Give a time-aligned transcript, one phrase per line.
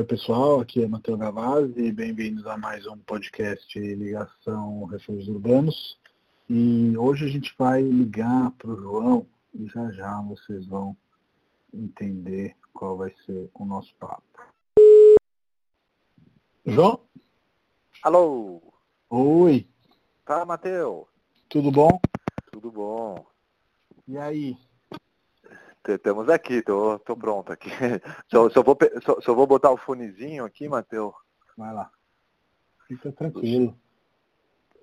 [0.00, 5.98] Oi pessoal, aqui é Matheus Gavazzi e bem-vindos a mais um podcast Ligação Refúgios Urbanos.
[6.48, 10.96] E hoje a gente vai ligar para o João e já já vocês vão
[11.70, 14.22] entender qual vai ser o nosso papo.
[16.64, 16.98] João?
[18.02, 18.62] Alô?
[19.10, 19.68] Oi.
[20.24, 21.08] Fala, Matheus.
[21.46, 22.00] Tudo bom?
[22.50, 23.26] Tudo bom.
[24.08, 24.56] E aí?
[25.88, 27.70] Estamos aqui, tô, tô pronto aqui.
[28.30, 31.14] Só, só, vou, só, só vou botar o fonezinho aqui, Matheus.
[31.56, 31.90] Vai lá.
[32.86, 33.76] Fica tranquilo.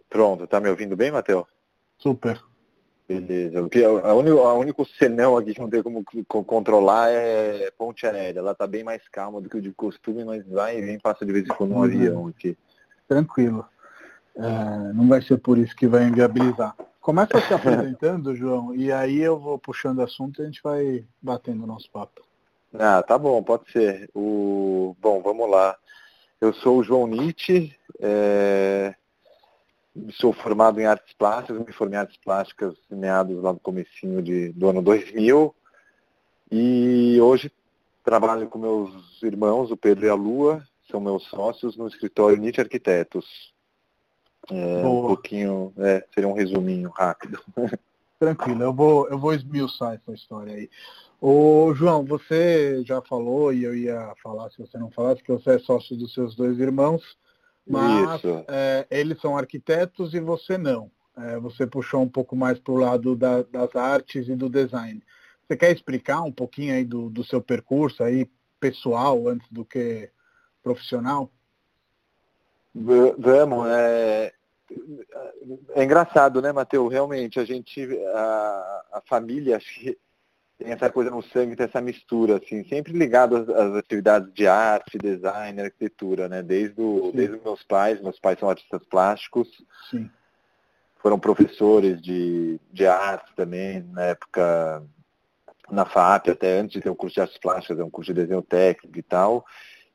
[0.09, 1.45] Pronto, tá me ouvindo bem, Matheus?
[1.97, 2.41] Super.
[3.07, 3.61] Beleza.
[3.61, 6.03] O que, a, único, a único senão aqui que não tem como
[6.45, 8.39] controlar é Ponte Aérea.
[8.39, 11.25] Ela tá bem mais calma do que o de costume, mas vai e vem, passa
[11.25, 11.83] de vez em quando um uhum.
[11.83, 12.57] avião aqui.
[13.07, 13.66] Tranquilo.
[14.35, 16.75] É, não vai ser por isso que vai inviabilizar.
[17.07, 21.63] Começa se apresentando, João, e aí eu vou puxando assunto e a gente vai batendo
[21.63, 22.21] o nosso papo.
[22.77, 24.09] Ah, tá bom, pode ser.
[24.13, 24.93] O...
[24.99, 25.77] Bom, vamos lá.
[26.41, 28.93] Eu sou o João Nietzsche, é...
[30.16, 34.50] sou formado em artes plásticas, me formei em artes plásticas meados lá no comecinho de,
[34.52, 35.55] do ano 2000
[36.52, 37.50] e hoje
[38.03, 42.59] trabalho com meus irmãos, o Pedro e a Lua, são meus sócios no escritório Nietzsche
[42.59, 43.55] Arquitetos.
[44.50, 47.40] É, um pouquinho, é, seria um resuminho rápido.
[48.20, 50.70] Tranquilo, eu vou, eu vou esmiuçar essa história aí.
[51.22, 55.52] Ô, João, você já falou, e eu ia falar se você não falasse, que você
[55.52, 57.03] é sócio dos seus dois irmãos,
[57.68, 60.90] mas é, eles são arquitetos e você não.
[61.18, 65.02] É, você puxou um pouco mais para o lado da, das artes e do design.
[65.48, 70.09] Você quer explicar um pouquinho aí do, do seu percurso aí pessoal antes do que
[70.64, 71.31] profissional?
[72.75, 74.34] Vamos, é,
[75.75, 76.91] é engraçado, né, Matheus?
[76.91, 79.97] Realmente, a gente, a, a, família, acho que
[80.57, 84.47] tem essa coisa no sangue, tem essa mistura, assim, sempre ligado às, às atividades de
[84.47, 86.41] arte, design, arquitetura, né?
[86.41, 89.47] Desde, o, desde os meus pais, meus pais são artistas plásticos,
[89.89, 90.09] Sim.
[90.97, 94.83] foram professores de, de arte também, na época
[95.69, 98.41] na FAP, até antes de ter um curso de artes plásticas, um curso de desenho
[98.41, 99.45] técnico e tal.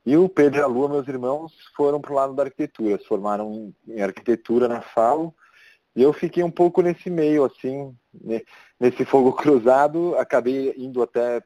[0.04, 3.06] E o Pedro e a Lua, meus irmãos, foram para o lado da arquitetura, se
[3.06, 5.34] formaram em arquitetura na FAO,
[5.94, 7.94] e eu fiquei um pouco nesse meio, assim,
[8.80, 11.40] nesse fogo cruzado, acabei indo até,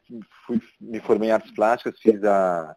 [0.46, 2.74] fui, me formei em artes plásticas, fiz a,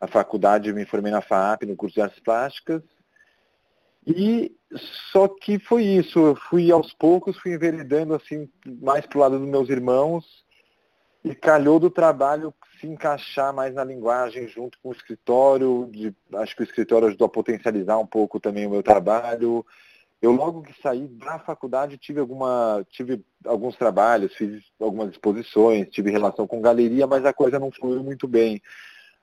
[0.00, 2.82] a faculdade, me formei na FAP, no curso de artes plásticas,
[4.06, 4.54] e
[5.10, 8.48] só que foi isso, eu fui aos poucos, fui enveredando assim,
[8.80, 10.24] mais para o lado dos meus irmãos,
[11.24, 15.88] e calhou do trabalho se encaixar mais na linguagem junto com o escritório.
[15.92, 19.64] De, acho que o escritório ajudou a potencializar um pouco também o meu trabalho.
[20.20, 26.10] Eu logo que saí da faculdade tive alguma, tive alguns trabalhos, fiz algumas exposições, tive
[26.10, 28.60] relação com galeria, mas a coisa não fluiu muito bem.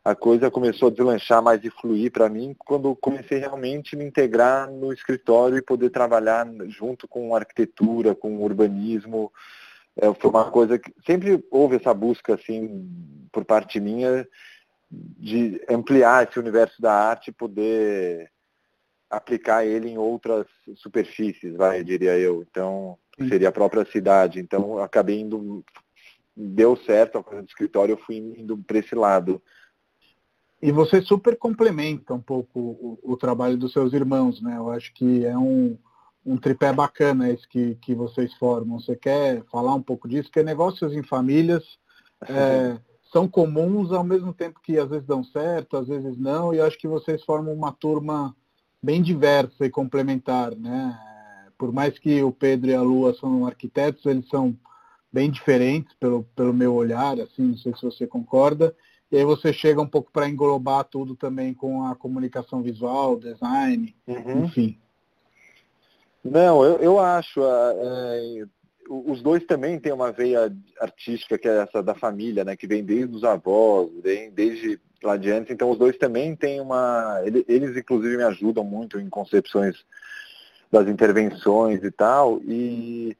[0.03, 4.05] A coisa começou a deslanchar mais e fluir para mim quando comecei realmente a me
[4.05, 9.31] integrar no escritório e poder trabalhar junto com arquitetura, com urbanismo,
[9.97, 12.87] é, foi uma coisa que sempre houve essa busca assim
[13.31, 14.27] por parte minha
[14.89, 18.31] de ampliar esse universo da arte e poder
[19.09, 22.45] aplicar ele em outras superfícies, vai, diria eu.
[22.49, 22.97] Então,
[23.27, 24.39] seria a própria cidade.
[24.39, 25.63] Então, acabei indo,
[26.35, 29.41] deu certo a coisa do escritório, eu fui indo para esse lado.
[30.61, 34.57] E você super complementa um pouco o, o, trabalho dos seus irmãos, né?
[34.57, 35.77] Eu acho que é um,
[36.27, 38.79] um tripé bacana esse que, que vocês formam.
[38.79, 40.29] Você quer falar um pouco disso?
[40.29, 41.63] Que negócios em famílias
[42.27, 42.77] é,
[43.11, 46.77] são comuns ao mesmo tempo que às vezes dão certo, às vezes não, e acho
[46.77, 48.35] que vocês formam uma turma
[48.83, 50.99] bem diversa e complementar, né?
[51.57, 54.55] Por mais que o Pedro e a Lua são arquitetos, eles são
[55.11, 58.75] bem diferentes pelo, pelo meu olhar, assim, não sei se você concorda.
[59.09, 63.95] E aí você chega um pouco para englobar tudo também com a comunicação visual, design,
[64.05, 64.43] uhum.
[64.43, 64.77] enfim.
[66.23, 67.41] Não, eu, eu acho.
[67.43, 68.45] É,
[68.89, 72.55] os dois também têm uma veia artística que é essa da família, né?
[72.55, 75.51] Que vem desde os avós, vem desde lá adiante.
[75.51, 77.21] Então os dois também têm uma.
[77.47, 79.75] Eles inclusive me ajudam muito em concepções
[80.71, 82.39] das intervenções e tal.
[82.43, 83.15] E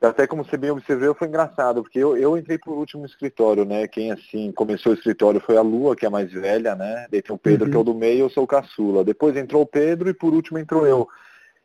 [0.00, 3.64] até como você bem observou, foi engraçado, porque eu, eu entrei por último no escritório,
[3.64, 3.86] né?
[3.86, 7.06] Quem assim começou o escritório foi a Lua, que é a mais velha, né?
[7.10, 7.70] Daí tem o Pedro, uhum.
[7.70, 9.04] que é o do meio, eu sou o caçula.
[9.04, 11.06] Depois entrou o Pedro e por último entrou eu.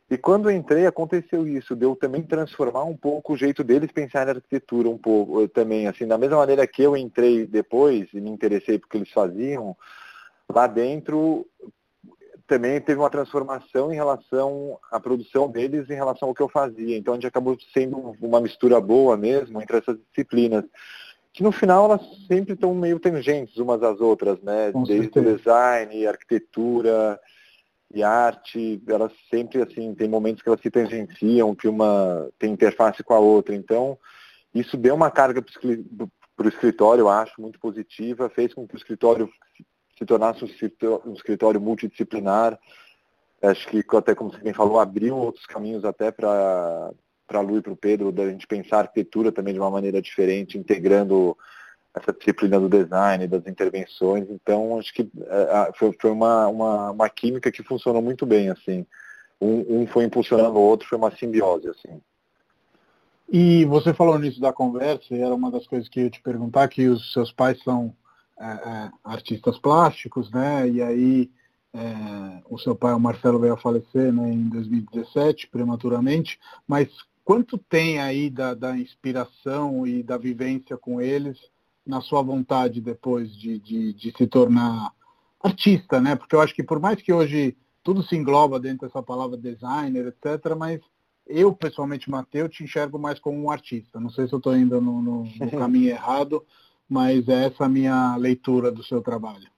[0.08, 4.32] E quando entrei, aconteceu isso, deu também transformar um pouco o jeito deles pensar na
[4.32, 8.78] arquitetura um pouco também, assim, da mesma maneira que eu entrei depois e me interessei
[8.78, 9.76] porque eles faziam,
[10.48, 11.44] lá dentro
[12.46, 16.96] também teve uma transformação em relação à produção deles em relação ao que eu fazia.
[16.96, 20.64] Então a gente acabou sendo uma mistura boa mesmo entre essas disciplinas.
[21.32, 24.70] que no final elas sempre estão meio tangentes umas às outras, né?
[24.72, 25.36] Com Desde certeza.
[25.36, 27.20] design, arquitetura
[27.92, 33.02] e arte, elas sempre assim, tem momentos que elas se tangenciam, que uma tem interface
[33.02, 33.54] com a outra.
[33.54, 33.98] Então,
[34.54, 38.78] isso deu uma carga para o escritório, eu acho, muito positiva, fez com que o
[38.78, 39.30] escritório
[39.96, 42.58] se tornasse um escritório multidisciplinar.
[43.42, 46.92] Acho que até como você bem falou, abriu outros caminhos até para
[47.26, 49.70] para a Lu e para o Pedro, da gente pensar a arquitetura também de uma
[49.70, 51.36] maneira diferente, integrando
[51.96, 54.28] essa disciplina do design, das intervenções.
[54.28, 58.86] Então, acho que é, foi, uma, uma, uma, química que funcionou muito bem, assim.
[59.40, 62.00] Um, um foi impulsionando o outro, foi uma simbiose, assim.
[63.32, 66.20] E você falou nisso da conversa, e era uma das coisas que eu ia te
[66.20, 67.92] perguntar, que os seus pais são
[68.38, 70.68] é, é, artistas plásticos, né?
[70.68, 71.30] E aí
[71.76, 76.88] é, o seu pai, o Marcelo, veio a falecer né, em 2017, prematuramente, mas
[77.24, 81.38] quanto tem aí da, da, inspiração e da vivência com eles
[81.86, 84.90] na sua vontade depois de, de, de, se tornar
[85.42, 86.16] artista, né?
[86.16, 90.06] Porque eu acho que por mais que hoje tudo se engloba dentro dessa palavra designer,
[90.08, 90.80] etc., mas
[91.26, 94.00] eu, pessoalmente, Matheus, te enxergo mais como um artista.
[94.00, 96.44] Não sei se eu estou indo no, no, no caminho errado,
[96.88, 99.48] mas é essa a minha leitura do seu trabalho.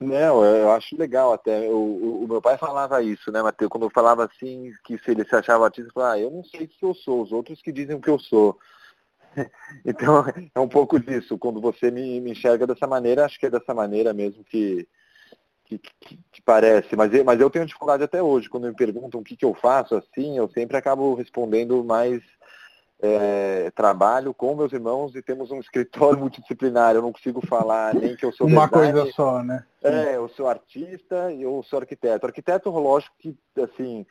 [0.00, 1.68] Não, eu acho legal até.
[1.70, 3.70] O, o, meu pai falava isso, né, Matheus?
[3.70, 6.44] Quando eu falava assim, que se ele se achava artista, eu falava, ah, eu não
[6.44, 8.58] sei se eu sou, os outros que dizem o que eu sou.
[9.84, 11.38] então, é um pouco disso.
[11.38, 14.86] Quando você me, me, enxerga dessa maneira, acho que é dessa maneira mesmo que,
[15.64, 16.94] que, que, que parece.
[16.96, 18.48] Mas, mas eu tenho dificuldade até hoje.
[18.48, 22.22] Quando me perguntam o que, que eu faço assim, eu sempre acabo respondendo mais
[23.00, 26.94] é, trabalho com meus irmãos e temos um escritório multidisciplinar.
[26.94, 29.64] Eu não consigo falar nem que eu sou Uma designer, coisa só, né?
[29.82, 32.26] É, eu sou artista e eu sou arquiteto.
[32.26, 34.06] Arquiteto, lógico que, assim,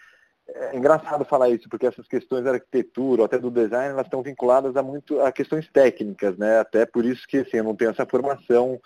[0.47, 4.21] é engraçado falar isso, porque essas questões da arquitetura, ou até do design, elas estão
[4.21, 6.59] vinculadas a muito a questões técnicas, né?
[6.59, 8.79] Até por isso que, assim, eu não tenho essa formação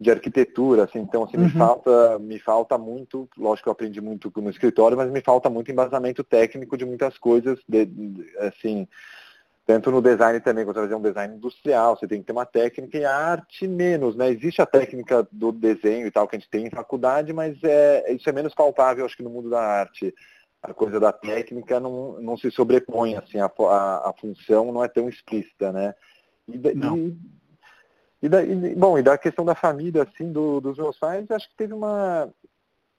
[0.00, 1.44] de arquitetura, assim, então assim, uhum.
[1.44, 5.50] me falta me falta muito, lógico que eu aprendi muito no escritório, mas me falta
[5.50, 8.86] muito embasamento técnico de muitas coisas, de, de, assim,
[9.66, 12.46] tanto no design também, quando você fazer um design industrial, você tem que ter uma
[12.46, 14.30] técnica e a arte menos, né?
[14.30, 18.10] Existe a técnica do desenho e tal que a gente tem em faculdade, mas é,
[18.12, 20.14] isso é menos palpável, acho que no mundo da arte.
[20.62, 24.88] A coisa da técnica não, não se sobrepõe, assim, a, a, a função não é
[24.88, 25.94] tão explícita, né?
[26.48, 26.96] E, não.
[26.98, 27.18] E,
[28.22, 31.48] e, da, e, bom, e da questão da família, assim, do, dos meus pais, acho
[31.48, 32.28] que teve uma.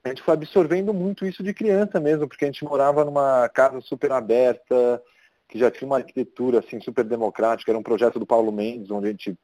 [0.02, 3.82] A gente foi absorvendo muito isso de criança mesmo, porque a gente morava numa casa
[3.82, 5.02] super aberta,
[5.50, 9.08] que já tinha uma arquitetura assim super democrática, era um projeto do Paulo Mendes, onde
[9.08, 9.36] a gente,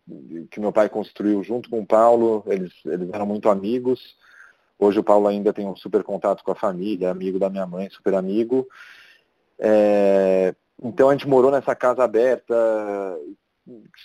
[0.50, 4.16] que meu pai construiu junto com o Paulo, eles, eles eram muito amigos.
[4.78, 7.88] Hoje o Paulo ainda tem um super contato com a família, amigo da minha mãe,
[7.88, 8.66] super amigo.
[9.58, 12.54] É, então a gente morou nessa casa aberta,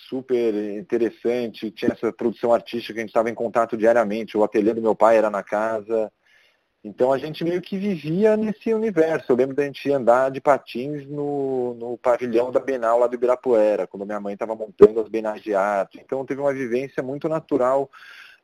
[0.08, 4.82] super interessante, tinha essa produção artística a gente estava em contato diariamente, o ateliê do
[4.82, 6.10] meu pai era na casa.
[6.84, 9.30] Então a gente meio que vivia nesse universo.
[9.30, 13.86] Eu lembro da gente andar de patins no, no pavilhão da Bienal lá do Ibirapuera,
[13.86, 16.00] quando minha mãe estava montando as Bienais de arte.
[16.04, 17.88] Então teve uma vivência muito natural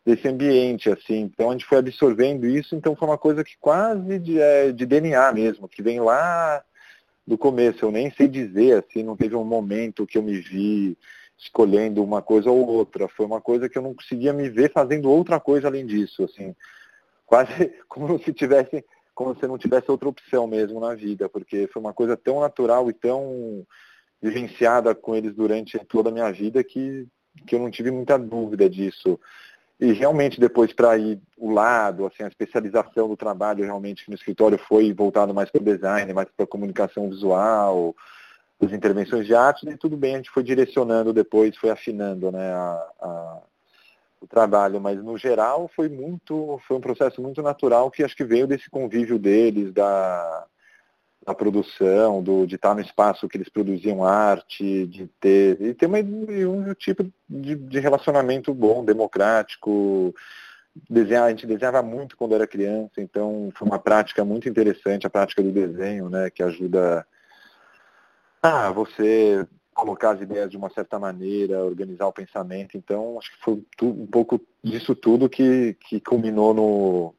[0.04, 1.20] desse ambiente, assim.
[1.20, 4.86] Então a gente foi absorvendo isso, então foi uma coisa que quase de, é, de
[4.86, 6.62] DNA mesmo, que vem lá
[7.26, 7.84] do começo.
[7.84, 10.96] Eu nem sei dizer, assim, não teve um momento que eu me vi
[11.38, 13.06] escolhendo uma coisa ou outra.
[13.08, 16.54] Foi uma coisa que eu não conseguia me ver fazendo outra coisa além disso, assim.
[17.24, 17.50] Quase
[17.86, 18.84] como se tivesse,
[19.14, 22.88] como se não tivesse outra opção mesmo na vida, porque foi uma coisa tão natural
[22.88, 23.64] e tão
[24.20, 27.06] vivenciada com eles durante toda a minha vida que,
[27.46, 29.18] que eu não tive muita dúvida disso.
[29.80, 34.58] E realmente depois para ir o lado, assim, a especialização do trabalho realmente no escritório
[34.58, 37.94] foi voltado mais para o design, mais para a comunicação visual,
[38.60, 42.52] as intervenções de arte, e tudo bem, a gente foi direcionando depois, foi afinando né,
[42.52, 43.38] a, a,
[44.20, 48.24] o trabalho, mas no geral foi muito, foi um processo muito natural que acho que
[48.24, 50.44] veio desse convívio deles, da,
[51.24, 55.86] da produção, do, de estar no espaço que eles produziam arte, de ter, e ter
[55.86, 60.14] uma, um tipo de, de relacionamento bom, democrático.
[60.88, 65.10] Desenhar, a gente desenhava muito quando era criança, então foi uma prática muito interessante, a
[65.10, 67.04] prática do desenho, né, que ajuda
[68.40, 72.76] a você colocar as ideias de uma certa maneira, organizar o pensamento.
[72.76, 77.14] Então, acho que foi um pouco disso tudo que, que culminou no,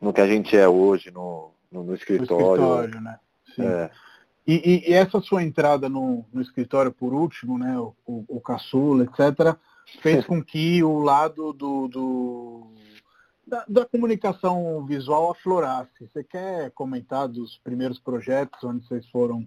[0.00, 2.36] no que a gente é hoje, no, no, no escritório.
[2.36, 3.20] No escritório, né?
[3.54, 3.62] Sim.
[3.62, 3.90] É.
[4.46, 9.04] E, e, essa sua entrada no, no escritório, por último, né, o, o, o caçula,
[9.04, 9.54] etc.,
[10.00, 12.72] fez com que o lado do, do
[13.46, 15.90] da, da, comunicação visual aflorasse.
[16.00, 19.46] Você quer comentar dos primeiros projetos onde vocês foram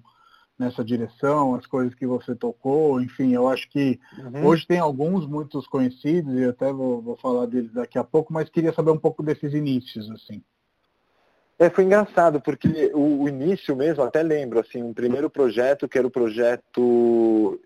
[0.58, 4.46] nessa direção, as coisas que você tocou, enfim, eu acho que uhum.
[4.46, 8.48] hoje tem alguns muitos conhecidos, e até vou, vou falar deles daqui a pouco, mas
[8.48, 10.44] queria saber um pouco desses inícios, assim.
[11.62, 15.96] É, foi engraçado, porque o, o, início mesmo, até lembro, assim, um primeiro projeto que
[15.96, 17.62] era o projeto,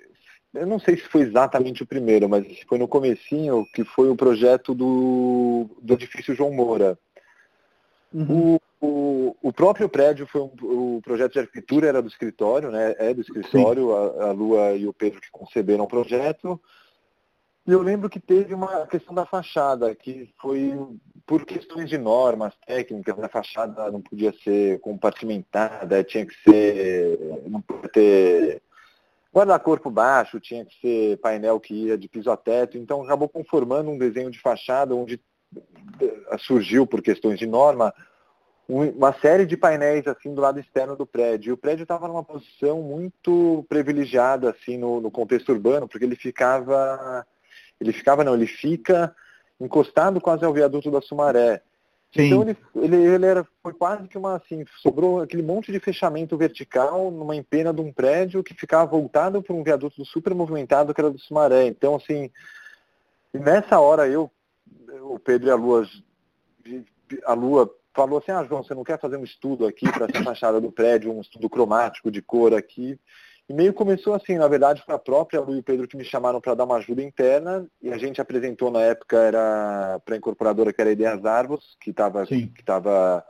[0.54, 4.16] eu não sei se foi exatamente o primeiro, mas foi no comecinho, que foi o
[4.18, 7.00] projeto do, do edifício João Moura.
[8.14, 8.58] Uhum.
[8.82, 10.52] O, o, o, próprio prédio foi um,
[10.98, 12.96] o projeto de arquitetura era do escritório, né?
[13.00, 16.62] É do escritório, a, a, Lua e o Pedro que conceberam o projeto.
[17.68, 20.78] E eu lembro que teve uma questão da fachada, que foi
[21.26, 27.18] por questões de normas técnicas, a fachada não podia ser compartimentada, tinha que ser.
[27.48, 28.62] não podia ter
[29.34, 33.90] guarda-corpo baixo, tinha que ser painel que ia de piso a teto, então acabou conformando
[33.90, 35.20] um desenho de fachada onde
[36.40, 37.94] surgiu por questões de norma
[38.68, 41.50] uma série de painéis assim do lado externo do prédio.
[41.50, 46.16] E o prédio estava numa posição muito privilegiada assim no, no, contexto urbano, porque ele
[46.16, 47.26] ficava,
[47.80, 49.16] ele ficava não, ele fica
[49.60, 51.62] encostado quase ao viaduto da Sumaré.
[52.14, 52.28] Sim.
[52.28, 56.38] Então ele, ele, ele, era, foi quase que uma assim, sobrou aquele monte de fechamento
[56.38, 61.02] vertical numa empena de um prédio que ficava voltado para um viaduto super movimentado que
[61.02, 61.68] era do Sumaré.
[61.68, 62.30] Então assim,
[63.34, 64.32] nessa hora eu,
[65.02, 65.86] o Pedro e a Lua,
[67.26, 70.24] a Lua falou assim, ah, João, você não quer fazer um estudo aqui para essa
[70.24, 73.00] fachada do prédio, um estudo cromático de cor aqui?
[73.48, 76.04] E meio começou assim, na verdade, foi a própria Lu e o Pedro que me
[76.04, 80.18] chamaram para dar uma ajuda interna, e a gente apresentou na época, era para a
[80.18, 83.24] incorporadora que era a Ideias Árvores, que estava que tava,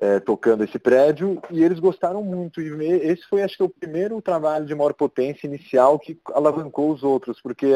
[0.00, 2.60] é, tocando esse prédio, e eles gostaram muito.
[2.60, 2.66] E
[3.04, 7.40] esse foi, acho que, o primeiro trabalho de maior potência inicial que alavancou os outros,
[7.40, 7.72] porque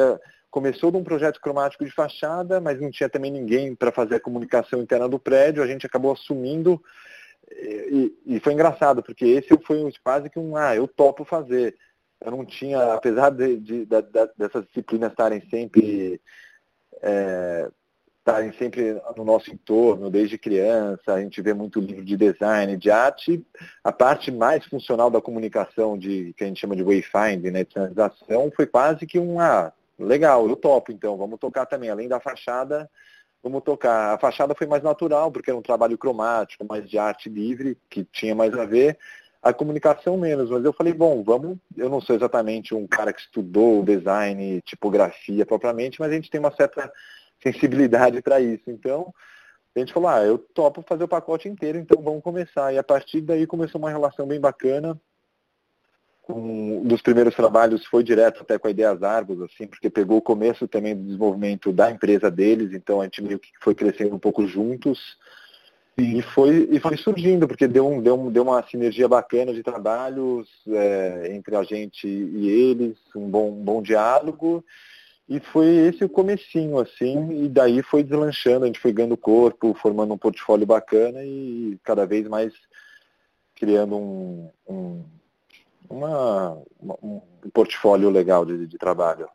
[0.51, 4.21] começou de um projeto cromático de fachada, mas não tinha também ninguém para fazer a
[4.21, 6.83] comunicação interna do prédio, a gente acabou assumindo
[7.57, 11.77] e, e, foi engraçado, porque esse foi quase que um, ah, eu topo fazer.
[12.21, 14.03] Eu não tinha, apesar de, de, de
[14.37, 16.21] dessas disciplinas estarem sempre
[17.03, 17.71] é,
[18.25, 22.91] estarem sempre no nosso entorno, desde criança, a gente vê muito livro de design, de
[22.91, 23.47] arte,
[23.85, 27.73] a parte mais funcional da comunicação, de, que a gente chama de wayfinding, né, de
[27.75, 32.19] sinalização, foi quase que um, ah, legal, eu topo então, vamos tocar também, além da
[32.19, 32.91] fachada,
[33.45, 34.15] vamos tocar.
[34.15, 38.03] A fachada foi mais natural, porque era um trabalho cromático, mais de arte livre, que
[38.03, 38.99] tinha mais a ver,
[39.43, 43.21] a comunicação menos, mas eu falei, bom, vamos, eu não sou exatamente um cara que
[43.21, 46.91] estudou design, tipografia propriamente, mas a gente tem uma certa
[47.43, 49.13] sensibilidade para isso, então
[49.77, 52.73] a gente falou, ah, eu topo fazer o pacote inteiro, então vamos começar.
[52.73, 54.99] E a partir daí começou uma relação bem bacana,
[56.29, 60.23] um dos primeiros trabalhos foi direto até com a Ideias Árvores, assim, porque pegou o
[60.23, 64.19] começo também do desenvolvimento da empresa deles, então a gente meio que foi crescendo um
[64.19, 64.99] pouco juntos.
[65.97, 69.63] E foi, e foi surgindo, porque deu, um, deu, um, deu uma sinergia bacana de
[69.63, 74.65] trabalhos é, entre a gente e eles, um bom, um bom diálogo.
[75.29, 79.73] E foi esse o comecinho, assim, e daí foi deslanchando, a gente foi ganhando corpo,
[79.81, 82.53] formando um portfólio bacana e cada vez mais
[83.55, 85.05] criando um, um
[85.89, 87.21] uma, uma, um
[87.53, 89.29] portfólio legal de, de trabalho.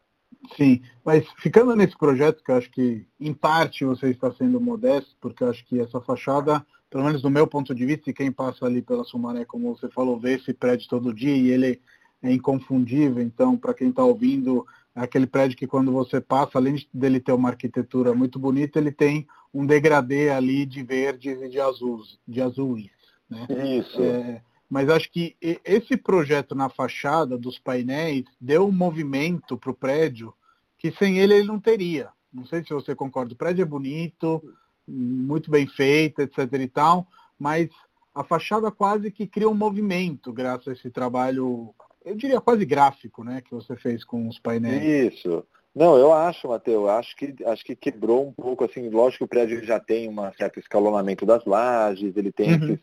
[0.56, 5.15] Sim, mas ficando nesse projeto, que eu acho que em parte você está sendo modesto,
[5.20, 8.32] porque eu acho que essa fachada, pelo menos do meu ponto de vista, e quem
[8.32, 11.82] passa ali pela Sumaré, como você falou, vê esse prédio todo dia e ele
[12.22, 14.65] é inconfundível, então para quem está ouvindo,
[14.96, 18.91] é aquele prédio que quando você passa, além dele ter uma arquitetura muito bonita, ele
[18.91, 22.89] tem um degradê ali de verdes e de azuis, de azuis.
[23.29, 23.48] Né?
[23.77, 24.01] Isso.
[24.01, 29.76] É, mas acho que esse projeto na fachada dos painéis deu um movimento para o
[29.76, 30.34] prédio
[30.78, 32.10] que sem ele ele não teria.
[32.32, 33.34] Não sei se você concorda.
[33.34, 34.42] O prédio é bonito,
[34.88, 36.54] muito bem feito, etc.
[36.54, 37.08] e tal,
[37.38, 37.70] mas
[38.14, 41.74] a fachada quase que cria um movimento graças a esse trabalho,
[42.06, 45.14] eu diria quase gráfico, né, que você fez com os painéis.
[45.14, 45.44] Isso.
[45.76, 49.28] Não, eu acho, Matheus, acho que acho que quebrou um pouco, assim, lógico que o
[49.28, 52.56] prédio já tem um certo escalonamento das lajes, ele tem uhum.
[52.56, 52.80] esses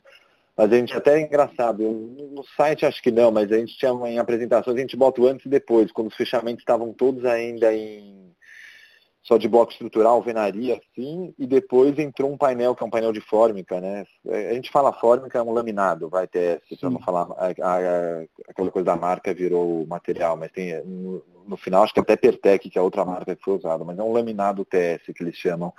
[0.57, 3.93] mas a gente até é engraçado, no site acho que não, mas a gente tinha
[4.09, 7.75] em apresentações, a gente bota o antes e depois, quando os fechamentos estavam todos ainda
[7.75, 8.27] em
[9.27, 13.13] só de bloco estrutural, venaria, assim, e depois entrou um painel, que é um painel
[13.13, 14.05] de fórmica, né?
[14.25, 18.71] A gente fala fórmica, é um laminado, vai ter, para não falar, a, a, aquela
[18.71, 22.79] coisa da marca virou material, mas tem, no, no final, acho que até Pertec, que
[22.79, 25.75] é outra marca que foi usada, mas é um laminado TS que eles chamam.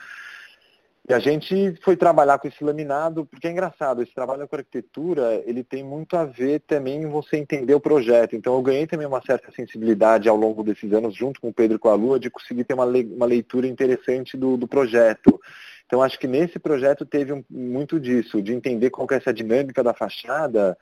[1.10, 5.42] E a gente foi trabalhar com esse laminado, porque é engraçado, esse trabalho com arquitetura,
[5.46, 8.36] ele tem muito a ver também em você entender o projeto.
[8.36, 11.78] Então eu ganhei também uma certa sensibilidade ao longo desses anos, junto com o Pedro
[11.78, 15.40] e com a Lua, de conseguir ter uma, uma leitura interessante do, do projeto.
[15.86, 19.82] Então acho que nesse projeto teve um, muito disso, de entender qual é essa dinâmica
[19.82, 20.78] da fachada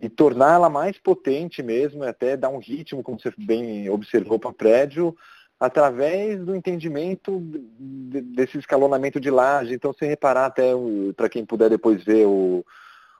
[0.00, 4.54] e torná-la mais potente mesmo, até dar um ritmo, como você bem observou, para o
[4.54, 5.14] prédio,
[5.58, 9.74] através do entendimento desse escalonamento de laje.
[9.74, 10.72] Então, se reparar até,
[11.16, 12.64] para quem puder depois ver o,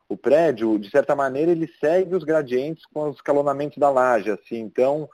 [0.08, 4.30] o prédio, de certa maneira, ele segue os gradientes com os escalonamentos da laje.
[4.30, 4.58] Assim.
[4.58, 5.08] Então,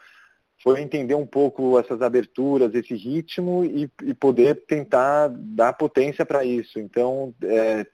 [0.62, 6.45] foi entender um pouco essas aberturas, esse ritmo e, e poder tentar dar potência para
[6.45, 6.79] isso.
[6.79, 7.85] Então, é,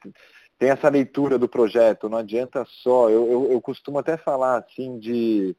[0.58, 3.08] tem essa leitura do projeto, não adianta só.
[3.08, 5.56] Eu, eu, eu, costumo até falar assim de.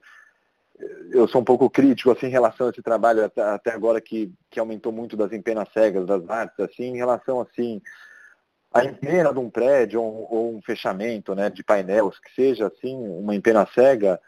[1.12, 4.59] Eu sou um pouco crítico assim, em relação a esse trabalho até, agora que, que
[4.59, 7.81] aumentou muito das empenas cegas das artes, assim, em relação assim
[8.71, 12.95] a empena de um prédio ou, ou um fechamento né, de painéis, que seja assim,
[12.95, 14.19] uma empena cega,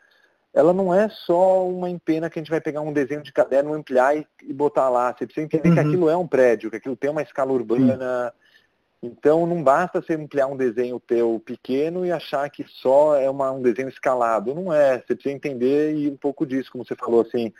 [0.54, 3.74] ela não é só uma empena que a gente vai pegar um desenho de caderno,
[3.74, 5.14] ampliar e, e botar lá.
[5.14, 5.76] Você precisa entender uhum.
[5.76, 8.34] que aquilo é um prédio, que aquilo tem uma escala urbana,
[9.02, 13.52] então não basta você ampliar um desenho teu pequeno e achar que só é uma,
[13.52, 14.54] um desenho escalado.
[14.54, 15.00] Não é.
[15.00, 17.52] Você precisa entender e um pouco disso, como você falou, assim,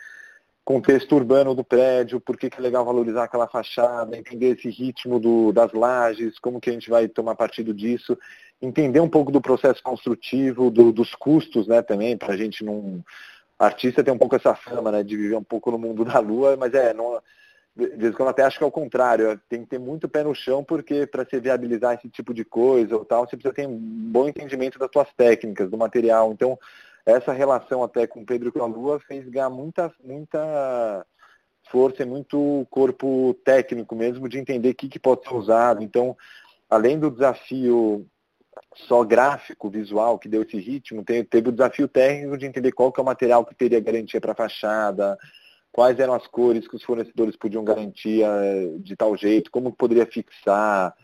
[0.64, 5.18] contexto urbano do prédio, por que, que é legal valorizar aquela fachada, entender esse ritmo
[5.18, 8.16] do, das lajes, como que a gente vai tomar partido disso,
[8.60, 13.04] entender um pouco do processo construtivo, do, dos custos né, também, para a gente não.
[13.58, 16.56] Artista tem um pouco essa fama né, de viver um pouco no mundo da lua,
[16.56, 17.20] mas é, não,
[17.74, 20.22] de vez em quando até acho que é o contrário, tem que ter muito pé
[20.22, 23.66] no chão, porque para você viabilizar esse tipo de coisa ou tal, você precisa ter
[23.66, 26.32] um bom entendimento das suas técnicas, do material.
[26.32, 26.58] Então,
[27.06, 31.06] essa relação até com Pedro e com a Lua fez ganhar muita, muita
[31.70, 35.82] força e muito corpo técnico mesmo de entender o que, que pode ser usado.
[35.82, 36.14] Então,
[36.68, 38.06] além do desafio
[38.74, 43.00] só gráfico, visual, que deu esse ritmo, teve o desafio técnico de entender qual que
[43.00, 45.18] é o material que teria garantia para a fachada,
[45.72, 50.04] quais eram as cores que os fornecedores podiam garantir eh, de tal jeito, como poderia
[50.04, 50.94] fixar.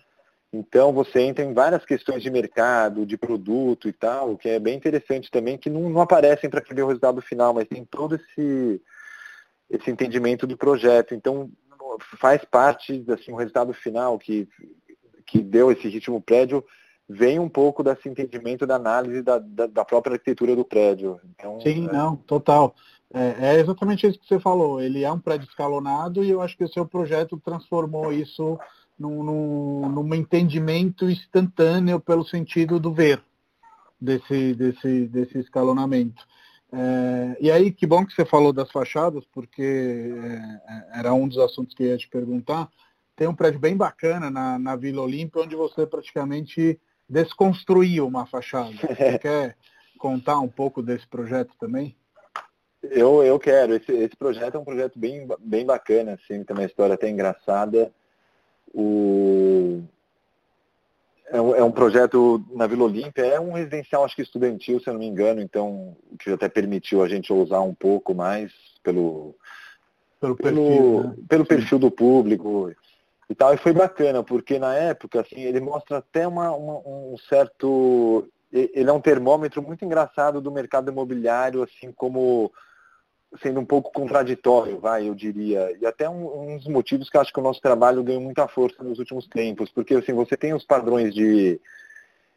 [0.52, 4.76] Então você entra em várias questões de mercado, de produto e tal, que é bem
[4.76, 8.80] interessante também, que não, não aparecem para ver o resultado final, mas tem todo esse,
[9.70, 11.14] esse entendimento do projeto.
[11.14, 11.50] Então
[12.18, 14.46] faz parte, assim, o resultado final que,
[15.26, 16.62] que deu esse ritmo prédio
[17.08, 21.18] vem um pouco desse entendimento da análise da, da, da própria arquitetura do prédio.
[21.34, 21.92] Então, Sim, é...
[21.92, 22.74] não, total.
[23.12, 24.80] É, é, exatamente isso que você falou.
[24.80, 28.58] Ele é um prédio escalonado e eu acho que o seu projeto transformou isso
[28.98, 33.22] num, num, num entendimento instantâneo pelo sentido do ver
[34.00, 36.26] desse, desse, desse escalonamento.
[36.70, 40.12] É, e aí, que bom que você falou das fachadas, porque
[40.66, 42.68] é, era um dos assuntos que eu ia te perguntar.
[43.16, 48.70] Tem um prédio bem bacana na, na Vila Olímpia, onde você praticamente desconstruiu uma fachada.
[48.86, 49.56] Você quer
[49.98, 51.96] contar um pouco desse projeto também?
[52.82, 53.74] Eu, eu quero.
[53.74, 57.92] Esse, esse projeto é um projeto bem, bem bacana, assim, tem uma história até engraçada.
[58.72, 59.82] O...
[61.30, 64.88] É um, é um projeto na Vila Olímpia, é um residencial, acho que estudantil, se
[64.88, 68.50] eu não me engano, então, que até permitiu a gente ousar um pouco mais
[68.82, 69.34] pelo,
[70.18, 71.14] pelo, perfil, pelo, né?
[71.28, 72.72] pelo perfil do público
[73.28, 73.52] e tal.
[73.52, 78.26] E foi bacana, porque na época, assim, ele mostra até uma, uma, um certo.
[78.50, 82.50] Ele é um termômetro muito engraçado do mercado imobiliário, assim como
[83.42, 85.76] sendo um pouco contraditório, vai, eu diria.
[85.80, 88.82] E até um, um, dos motivos que acho que o nosso trabalho ganhou muita força
[88.82, 91.60] nos últimos tempos, porque assim, você tem os padrões de,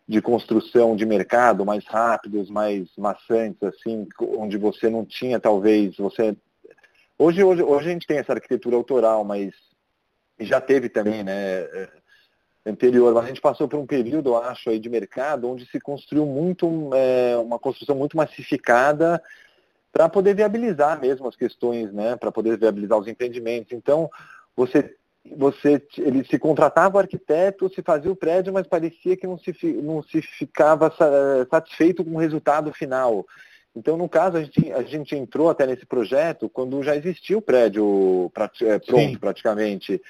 [0.07, 6.35] de construção de mercado mais rápidos, mais maçantes, assim, onde você não tinha talvez, você.
[7.17, 9.53] Hoje, hoje, hoje a gente tem essa arquitetura autoral, mas
[10.39, 11.33] já teve também, né?
[11.33, 11.89] É,
[12.63, 16.27] anterior, mas a gente passou por um período, acho, aí de mercado, onde se construiu
[16.27, 19.21] muito, é, uma construção muito massificada
[19.91, 23.73] para poder viabilizar mesmo as questões, né, para poder viabilizar os empreendimentos.
[23.73, 24.09] Então,
[24.55, 29.37] você você ele se contratava o arquiteto, se fazia o prédio, mas parecia que não
[29.37, 30.91] se, não se ficava
[31.47, 33.25] satisfeito com o resultado final.
[33.75, 37.41] Então, no caso, a gente, a gente entrou até nesse projeto quando já existia o
[37.41, 39.17] prédio é, pronto Sim.
[39.17, 40.01] praticamente.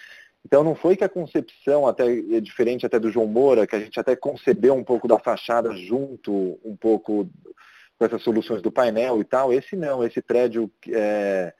[0.46, 3.80] Então não foi que a concepção até é diferente até do João Moura, que a
[3.80, 7.30] gente até concebeu um pouco da fachada junto um pouco
[8.02, 9.54] com essas soluções do painel e tal.
[9.54, 11.54] Esse não, esse prédio é,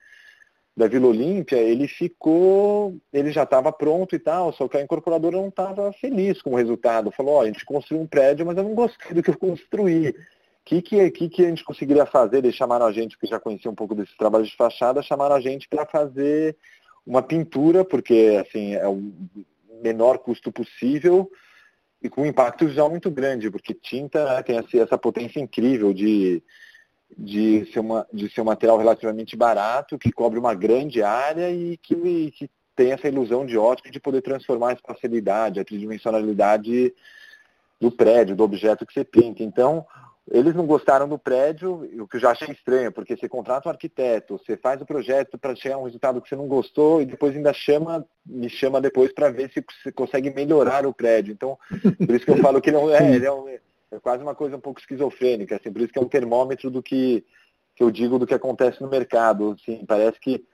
[0.76, 5.36] da Vila Olímpia, ele ficou, ele já estava pronto e tal, só que a incorporadora
[5.36, 7.12] não estava feliz com o resultado.
[7.12, 10.08] Falou, ó, a gente construiu um prédio, mas eu não gostei do que eu construí.
[10.08, 10.14] O
[10.64, 12.38] que, que, que, que a gente conseguiria fazer?
[12.38, 15.40] Eles chamaram a gente, que já conhecia um pouco desses trabalhos de fachada, chamaram a
[15.40, 16.56] gente para fazer
[17.06, 19.12] uma pintura, porque assim, é o
[19.80, 21.30] menor custo possível,
[22.02, 26.42] e com um impacto visual muito grande, porque tinta né, tem essa potência incrível de,
[27.16, 31.76] de, ser uma, de ser um material relativamente barato, que cobre uma grande área e
[31.76, 36.92] que, que tem essa ilusão de ótica de poder transformar a espacialidade, a tridimensionalidade
[37.80, 39.42] do prédio, do objeto que você pinta.
[39.42, 39.86] Então,
[40.30, 43.72] eles não gostaram do prédio, o que eu já achei estranho, porque você contrata um
[43.72, 47.06] arquiteto, você faz o projeto para chegar a um resultado que você não gostou e
[47.06, 51.32] depois ainda chama, me chama depois para ver se você consegue melhorar o prédio.
[51.32, 51.58] Então,
[52.06, 53.60] por isso que eu falo que ele é, é, ele é, um, é
[54.00, 57.24] quase uma coisa um pouco esquizofrênica, assim, por isso que é um termômetro do que,
[57.74, 59.56] que eu digo do que acontece no mercado.
[59.60, 60.44] Assim, parece que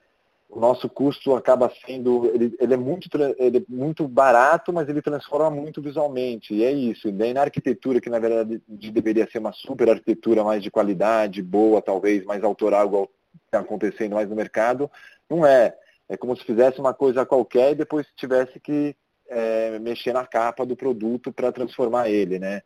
[0.49, 3.09] o nosso custo acaba sendo, ele, ele, é muito,
[3.39, 6.55] ele é muito barato, mas ele transforma muito visualmente.
[6.55, 7.09] E é isso.
[7.09, 11.43] E daí na arquitetura, que na verdade deveria ser uma super arquitetura mais de qualidade,
[11.43, 13.11] boa, talvez, mais autoral, igual
[13.45, 14.91] está acontecendo mais no mercado,
[15.29, 15.75] não é.
[16.09, 18.97] É como se fizesse uma coisa qualquer e depois tivesse que
[19.29, 22.63] é, mexer na capa do produto para transformar ele, né?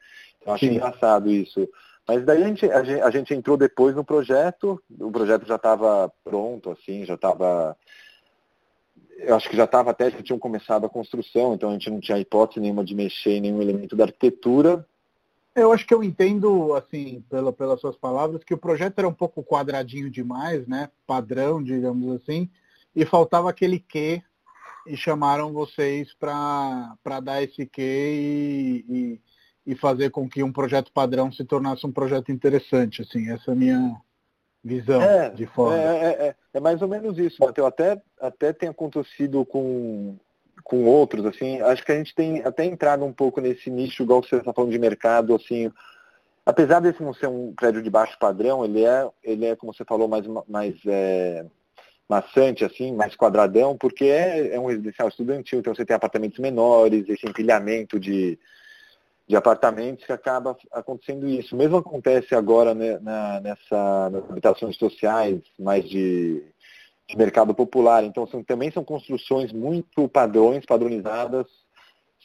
[0.46, 0.72] Eu acho Sim.
[0.72, 1.68] engraçado isso.
[2.06, 5.56] Mas daí a gente, a gente, a gente entrou depois no projeto, o projeto já
[5.56, 7.76] estava pronto, assim, já estava.
[9.18, 12.00] Eu acho que já estava até, já tinham começado a construção, então a gente não
[12.00, 14.84] tinha hipótese nenhuma de mexer em nenhum elemento da arquitetura.
[15.54, 19.12] Eu acho que eu entendo, assim, pela, pelas suas palavras, que o projeto era um
[19.12, 20.90] pouco quadradinho demais, né?
[21.06, 22.50] Padrão, digamos assim,
[22.96, 24.22] e faltava aquele quê
[24.86, 29.20] e chamaram vocês para dar esse quê e, e
[29.66, 33.02] e fazer com que um projeto padrão se tornasse um projeto interessante.
[33.02, 33.96] Assim, essa é a minha
[34.62, 35.76] visão é, de fora.
[35.76, 37.68] É, é, é, é mais ou menos isso, Matheus.
[37.68, 40.16] Até, até tem acontecido com,
[40.64, 44.22] com outros, assim, acho que a gente tem até entrado um pouco nesse nicho, igual
[44.22, 45.70] você está falando de mercado, assim,
[46.44, 49.84] apesar desse não ser um prédio de baixo padrão, ele é, ele é como você
[49.84, 51.44] falou, mais, mais é,
[52.08, 57.08] maçante, assim, mais quadradão, porque é, é um residencial estudantil, então você tem apartamentos menores,
[57.08, 58.38] esse empilhamento de,
[59.32, 61.56] de apartamentos que acaba acontecendo isso.
[61.56, 66.42] Mesmo acontece agora né, na, nessa, nas habitações sociais, mais de,
[67.08, 68.04] de mercado popular.
[68.04, 71.46] Então são, também são construções muito padrões, padronizadas,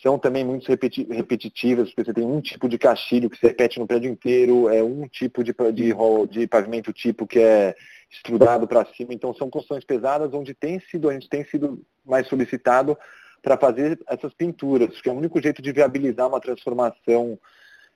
[0.04, 3.80] são também muito repeti repetitivas, porque você tem um tipo de castilho que se repete
[3.80, 5.93] no prédio inteiro, é um tipo de, de,
[6.30, 7.74] de pavimento tipo que é
[8.12, 9.13] estrudado para cima.
[9.13, 12.98] Então são construções pesadas onde tem sido, a gente tem sido mais solicitado
[13.41, 17.39] para fazer essas pinturas, que é o único jeito de viabilizar uma transformação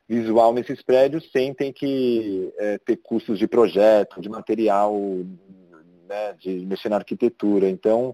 [0.07, 4.93] visual nesses prédios sem ter que é, ter custos de projeto, de material,
[6.07, 7.69] né, de mexer na arquitetura.
[7.69, 8.13] Então,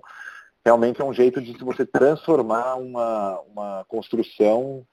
[0.63, 4.85] realmente é um jeito de você transformar uma, uma construção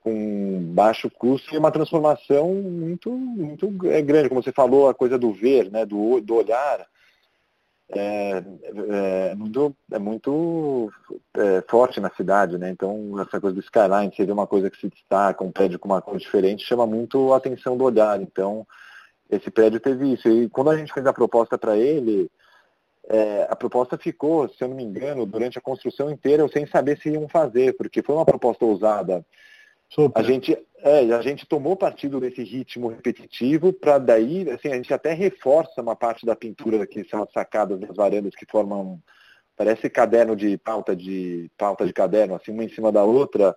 [0.00, 4.28] com baixo custo e uma transformação muito, muito é, grande.
[4.28, 6.86] Como você falou, a coisa do ver, né, do, do olhar,
[7.90, 8.42] é,
[8.90, 10.92] é, muito, é muito
[11.36, 12.70] é, forte na cidade, né?
[12.70, 15.88] Então essa coisa do skyline, você vê uma coisa que se destaca, um prédio com
[15.88, 18.20] uma cor diferente, chama muito a atenção do olhar.
[18.20, 18.66] Então
[19.30, 20.28] esse prédio teve isso.
[20.28, 22.30] E quando a gente fez a proposta para ele,
[23.08, 26.98] é, a proposta ficou, se eu não me engano, durante a construção inteira, sem saber
[26.98, 29.24] se iam fazer, porque foi uma proposta ousada.
[30.14, 34.92] A gente, é, a gente tomou partido desse ritmo repetitivo para daí, assim, a gente
[34.92, 39.00] até reforça uma parte da pintura que são as sacadas das varandas que formam,
[39.56, 43.54] parece caderno de pauta de pauta de caderno, assim, uma em cima da outra.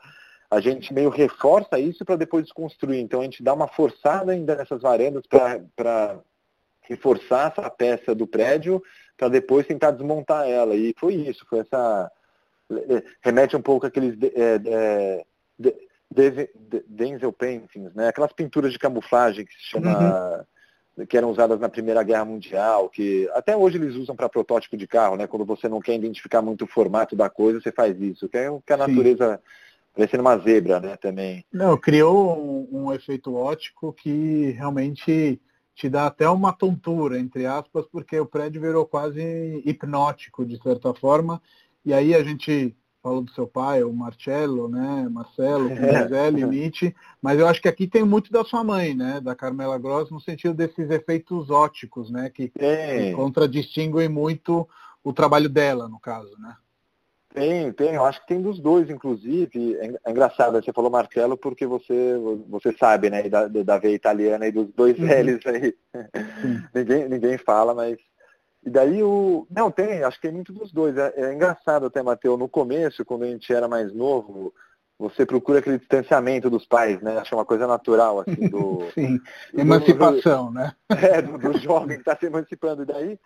[0.50, 3.00] A gente meio reforça isso para depois desconstruir.
[3.00, 6.20] Então a gente dá uma forçada ainda nessas varandas para
[6.82, 8.82] reforçar essa peça do prédio
[9.18, 10.76] para depois tentar desmontar ela.
[10.76, 12.12] E foi isso, foi essa.
[13.22, 14.16] Remete um pouco àqueles.
[14.36, 15.26] É, é,
[16.10, 18.08] Denzel Paintings, né?
[18.08, 20.46] aquelas pinturas de camuflagem que se chama.
[20.98, 21.06] Uhum.
[21.06, 24.88] que eram usadas na Primeira Guerra Mundial, que até hoje eles usam para protótipo de
[24.88, 25.28] carro, né?
[25.28, 28.50] Quando você não quer identificar muito o formato da coisa, você faz isso, que é
[28.50, 29.40] o que a natureza.
[29.94, 31.44] Parecendo uma zebra, né, também.
[31.52, 35.42] Não, criou um, um efeito ótico que realmente
[35.78, 40.92] te dá até uma tontura, entre aspas, porque o prédio virou quase hipnótico, de certa
[40.96, 41.40] forma.
[41.86, 42.76] E aí a gente
[43.08, 45.08] falou do seu pai, o Marcello, né?
[45.10, 45.70] Marcelo,
[46.10, 49.22] Zé, Limite, mas eu acho que aqui tem muito da sua mãe, né?
[49.22, 52.30] Da Carmela Gross, no sentido desses efeitos óticos, né?
[52.30, 54.68] Que, que contradistinguem muito
[55.02, 56.54] o trabalho dela, no caso, né?
[57.34, 59.76] Tem, tem, eu acho que tem dos dois, inclusive.
[59.76, 62.16] É, é engraçado, você falou Marcelo porque você,
[62.50, 65.06] você sabe, né, da, da veia italiana e dos dois uhum.
[65.06, 65.74] L's aí.
[66.76, 67.98] ninguém, ninguém fala, mas
[68.68, 69.48] e daí o.
[69.50, 70.98] Não, tem, acho que tem muito dos dois.
[70.98, 74.54] É, é engraçado até, Matheus, no começo, quando a gente era mais novo,
[75.00, 77.18] você procura aquele distanciamento dos pais, né?
[77.18, 78.84] Acho uma coisa natural, assim, do.
[78.94, 79.22] Sim,
[79.58, 80.74] emancipação, do, né?
[81.02, 82.84] É, do, do jovem que está se emancipando.
[82.84, 83.20] E daí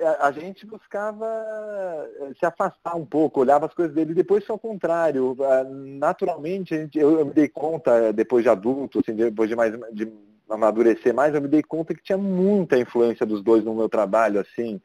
[0.00, 4.46] a, a, gente buscava eh, se afastar um pouco, olhava as coisas dele, e depois
[4.46, 5.36] foi ao contrário.
[5.42, 9.78] Ah, naturalmente, gente, eu, eu, me dei conta, depois de adulto, assim, depois de mais
[9.92, 10.10] de
[10.50, 14.40] amadurecer mais, eu me dei conta que tinha muita influência dos dois no meu trabalho,
[14.40, 14.80] assim.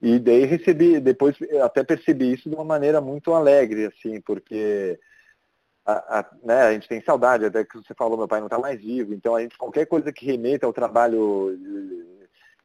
[0.00, 4.98] E daí recebi, depois até percebi isso de uma maneira muito alegre, assim, porque
[5.84, 8.58] a, a, né, a gente tem saudade, até que você falou, meu pai não está
[8.58, 11.58] mais vivo, então a gente, qualquer coisa que remeta ao trabalho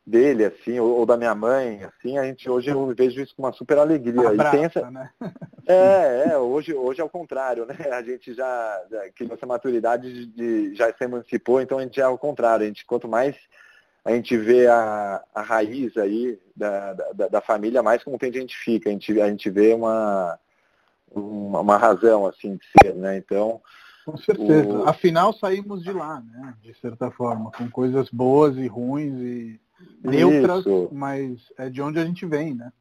[0.05, 3.43] dele, assim, ou, ou, da minha mãe, assim, a gente hoje eu vejo isso com
[3.43, 4.29] uma super alegria.
[4.29, 5.09] Abraça, né?
[5.65, 7.73] É, é, hoje, hoje é o contrário, né?
[7.93, 12.01] A gente já, já criou essa maturidade de, de, já se emancipou, então a gente
[12.01, 12.65] é o contrário.
[12.65, 13.37] A gente, quanto mais
[14.03, 18.57] a gente vê a, a raiz aí da, da, da família, mais contente a gente
[18.57, 18.89] fica.
[18.89, 20.37] A gente, a gente vê uma,
[21.09, 23.15] uma, uma razão assim de ser, né?
[23.17, 23.61] Então.
[24.05, 24.67] Com certeza.
[24.67, 24.89] O...
[24.89, 26.55] Afinal, saímos de lá, né?
[26.61, 29.62] De certa forma, com coisas boas e ruins e
[30.03, 30.89] neutras, Isso.
[30.91, 32.71] mas é de onde a gente vem, né?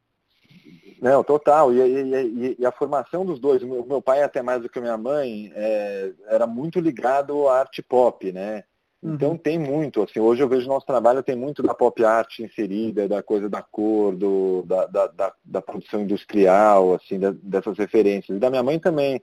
[1.00, 1.74] Não, total.
[1.74, 4.82] E, e, e, a formação dos dois, o meu, pai até mais do que a
[4.82, 8.62] minha mãe, é, era muito ligado à arte pop, né?
[9.02, 9.36] Então uhum.
[9.36, 13.20] tem muito, assim, hoje eu vejo nosso trabalho tem muito da pop art inserida, da
[13.20, 18.36] coisa da cor, do, da, da, da, da produção industrial, assim, da, dessas referências.
[18.36, 19.20] E da minha mãe também.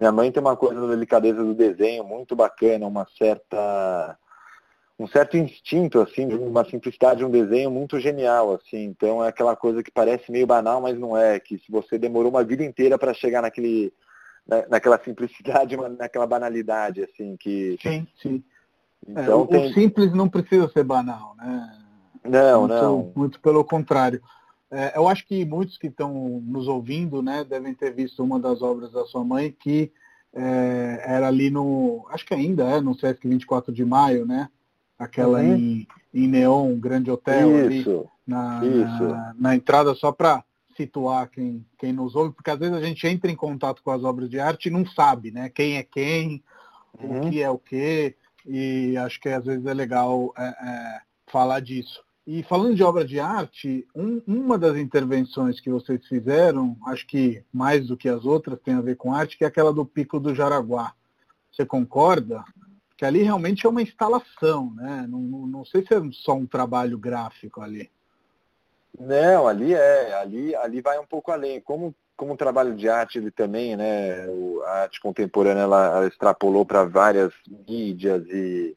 [0.00, 4.16] Minha mãe tem uma coisa da delicadeza do desenho muito bacana, uma certa
[4.98, 8.84] um certo instinto, assim, de uma simplicidade de um desenho muito genial, assim.
[8.84, 12.30] Então é aquela coisa que parece meio banal, mas não é, que se você demorou
[12.30, 13.92] uma vida inteira para chegar naquele,
[14.46, 17.78] na, naquela simplicidade, naquela banalidade, assim, que.
[17.80, 18.42] Sim, sim.
[19.06, 19.70] Então, é, o, tem...
[19.70, 21.78] o, simples não precisa ser banal, né?
[22.24, 23.12] Não, muito, não.
[23.14, 24.20] Muito pelo contrário.
[24.70, 26.12] É, eu acho que muitos que estão
[26.44, 29.90] nos ouvindo, né, devem ter visto uma das obras da sua mãe que
[30.34, 34.48] é, era ali no, acho que ainda é no Sesc 24 de Maio, né?
[34.98, 35.54] Aquela uhum.
[35.54, 40.44] em, em neon, um grande hotel isso, ali na, na, na, entrada, só para
[40.76, 44.04] situar quem, quem nos ouve, porque às vezes a gente entra em contato com as
[44.04, 45.48] obras de arte e não sabe, né?
[45.48, 46.42] Quem é quem,
[47.00, 47.26] uhum.
[47.26, 48.14] o que é o que,
[48.46, 52.02] e acho que às vezes é legal é, é, falar disso.
[52.26, 57.42] E falando de obra de arte, um, uma das intervenções que vocês fizeram, acho que
[57.52, 60.20] mais do que as outras tem a ver com arte, que é aquela do Pico
[60.20, 60.92] do Jaraguá.
[61.50, 62.44] Você concorda?
[62.98, 65.06] Que ali realmente é uma instalação, né?
[65.08, 67.88] Não, não, não, sei se é só um trabalho gráfico ali.
[68.98, 71.60] Não, ali é, ali, ali vai um pouco além.
[71.60, 74.26] Como, como um trabalho de arte ele também, né?
[74.66, 77.32] a arte contemporânea ela, ela extrapolou para várias
[77.68, 78.76] mídias e,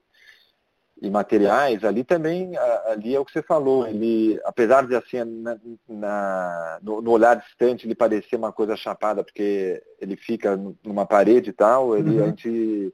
[1.01, 2.51] e materiais, ali também,
[2.85, 5.57] ali é o que você falou, ele, apesar de assim, na,
[5.89, 11.49] na no, no, olhar distante ele parecer uma coisa chapada, porque ele fica numa parede
[11.49, 12.23] e tal, ele, uhum.
[12.23, 12.93] a gente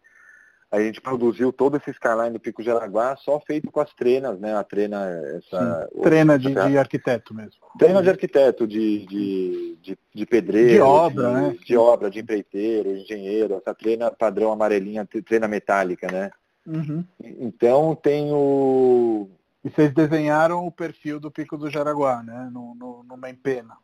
[0.69, 4.53] a gente produziu todo esse skyline do Pico Jaraguá só feito com as trenas, né?
[4.53, 5.89] A trena, essa.
[5.93, 7.62] Sim, trena de, de, arquiteto mesmo.
[7.80, 10.73] Trena de arquiteto, de, de, de, de pedreiro.
[10.73, 11.58] De obra, de, né?
[11.65, 16.32] De obra, de empreiteiro, engenheiro, essa trena padrão amarelinha, trena metálica, né?
[16.65, 17.03] Uhum.
[17.23, 19.30] Então tem o.
[19.63, 22.49] E vocês desenharam o perfil do Pico do Jaraguá, né?
[22.51, 23.75] No, no, numa empena.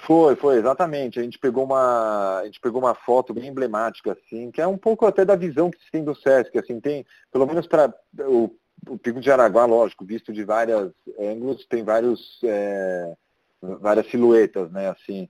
[0.00, 1.20] Foi, foi, exatamente.
[1.20, 4.76] A gente pegou uma, a gente pegou uma foto bem emblemática, assim, que é um
[4.76, 8.50] pouco até da visão que se tem do Sesc, assim, tem, pelo menos para o,
[8.88, 13.14] o Pico de Araguá, lógico, visto de vários ângulos, tem vários, é,
[13.62, 15.28] várias silhuetas, né, assim.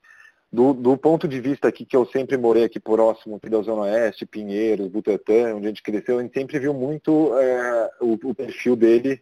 [0.50, 3.82] Do, do, ponto de vista aqui, que eu sempre morei aqui próximo, aqui da Zona
[3.82, 8.34] Oeste, Pinheiros, Butantã, onde a gente cresceu, a gente sempre viu muito é, o, o,
[8.34, 9.20] perfil dele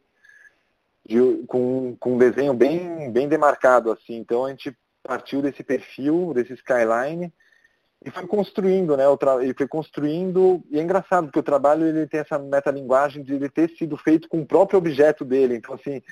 [1.08, 4.16] de, com, com um desenho bem, bem demarcado, assim.
[4.16, 7.32] Então a gente partiu desse perfil, desse skyline,
[8.04, 9.04] e foi construindo, né?
[9.40, 13.48] Ele foi construindo, e é engraçado, porque o trabalho ele tem essa metalinguagem de ele
[13.48, 15.54] ter sido feito com o próprio objeto dele.
[15.56, 16.02] Então, assim,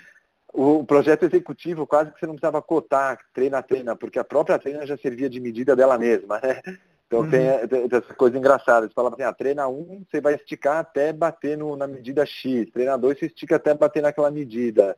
[0.52, 4.58] o projeto executivo quase que você não precisava cotar treina a treina, porque a própria
[4.58, 6.60] treina já servia de medida dela mesma, né?
[7.06, 7.30] Então uhum.
[7.30, 8.86] tem, tem, essa coisa engraçada.
[8.86, 12.70] Você fala assim, ah, treina um, você vai esticar até bater no, na medida X.
[12.70, 14.96] Treina dois, você estica até bater naquela medida.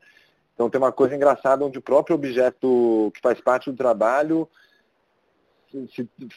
[0.54, 4.48] Então tem uma coisa engraçada onde o próprio objeto que faz parte do trabalho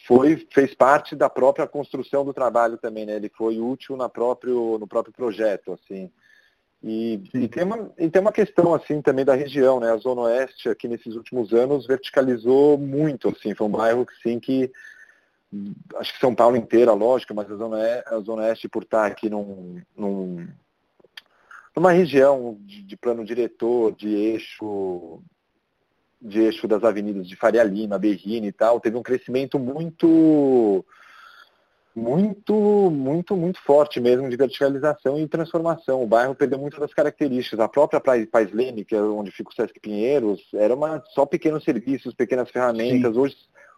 [0.08, 3.16] foi, fez parte da própria construção do trabalho também, né?
[3.16, 6.10] Ele foi útil na próprio, no próprio projeto, assim.
[6.82, 9.92] E, e, tem uma, e tem uma questão assim também da região, né?
[9.92, 14.40] A Zona Oeste aqui nesses últimos anos verticalizou muito, assim, foi um bairro que sim
[14.40, 14.72] que
[15.96, 19.06] acho que São Paulo inteira, lógico, mas a Zona Oeste, a Zona Oeste por estar
[19.06, 20.48] aqui num, num
[21.76, 25.22] numa região de, de, plano diretor, de eixo
[26.22, 30.84] de eixo das avenidas de Faria Lima, Berrini e tal, teve um crescimento muito
[31.96, 32.54] muito,
[32.92, 36.04] muito, muito forte mesmo de verticalização e transformação.
[36.04, 37.60] O bairro perdeu muitas das características.
[37.60, 41.64] A própria Pais Leme, que é onde fica o Sesc Pinheiros, era uma, só pequenos
[41.64, 43.14] serviços, pequenas ferramentas.
[43.14, 43.20] Sim.
[43.20, 43.36] Hoje,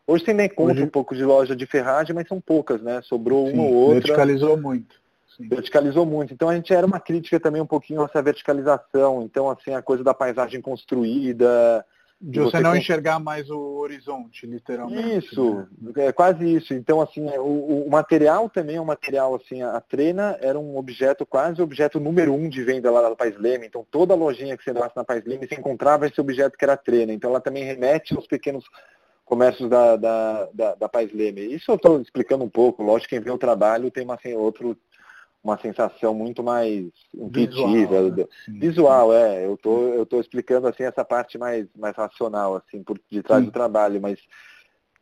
[0.07, 0.83] hoje tem nem conta hoje...
[0.83, 3.01] um pouco de loja de ferragem, mas são poucas, né?
[3.03, 3.99] Sobrou Sim, uma ou outra.
[3.99, 4.95] Verticalizou muito.
[5.37, 5.47] Sim.
[5.47, 6.33] verticalizou muito.
[6.33, 9.21] Então a gente era uma crítica também um pouquinho a essa verticalização.
[9.21, 11.85] Então, assim, a coisa da paisagem construída,
[12.19, 15.27] De você, você não enxergar mais o horizonte, literalmente.
[15.27, 16.07] Isso, né?
[16.07, 16.73] é quase isso.
[16.73, 20.75] Então, assim, é, o, o, material também é um material, assim, a trena era um
[20.75, 23.67] objeto, quase objeto número um de venda lá da Pais Leme.
[23.67, 26.73] Então, toda lojinha que você entrasse na Pais Leme, você encontrava esse objeto que era
[26.73, 27.13] a trena.
[27.13, 28.65] Então, ela também remete aos pequenos
[29.23, 31.53] comércios da, da, da, da Pais Leme.
[31.53, 32.81] Isso eu estou explicando um pouco.
[32.81, 34.75] Lógico, quem vê o trabalho tem uma, assim, outro
[35.47, 38.59] uma sensação muito mais intuitiva, visual, né?
[38.59, 39.45] visual é.
[39.45, 43.51] Eu tô, eu tô explicando assim essa parte mais, mais racional, assim, por detrás do
[43.51, 44.19] trabalho, mas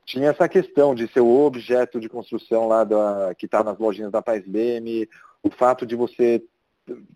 [0.06, 4.12] tinha essa questão de ser o objeto de construção lá da, que está nas lojinhas
[4.12, 5.10] da Paz Leme,
[5.42, 6.44] o fato de você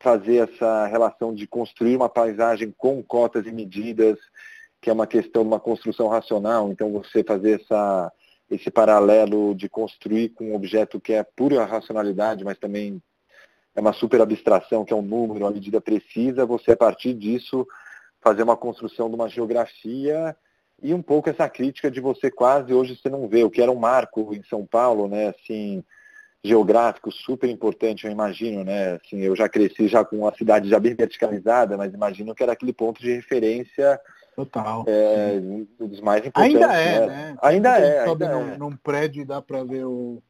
[0.02, 4.18] fazer essa relação de construir uma paisagem com cotas e medidas,
[4.82, 8.12] que é uma questão de uma construção racional, então você fazer essa,
[8.50, 13.00] esse paralelo de construir com um objeto que é pura racionalidade, mas também
[13.80, 17.66] é uma super abstração, que é um número, uma medida precisa, você a partir disso
[18.22, 20.36] fazer uma construção de uma geografia
[20.84, 23.72] e um pouco essa crítica de você quase hoje você não vê, o que era
[23.72, 25.82] um marco em São Paulo, né, assim,
[26.44, 30.80] geográfico super importante, eu imagino, né, assim, eu já cresci já com uma cidade já
[30.80, 34.00] bem verticalizada, mas imagino que era aquele ponto de referência
[34.36, 34.86] Total.
[34.88, 35.40] É,
[35.80, 36.62] dos mais importantes.
[36.62, 37.08] Ainda é, né?
[37.08, 37.38] né?
[37.42, 38.00] Ainda é.
[38.06, 38.58] Ainda num, é.
[38.58, 40.22] num prédio e dá para ver o,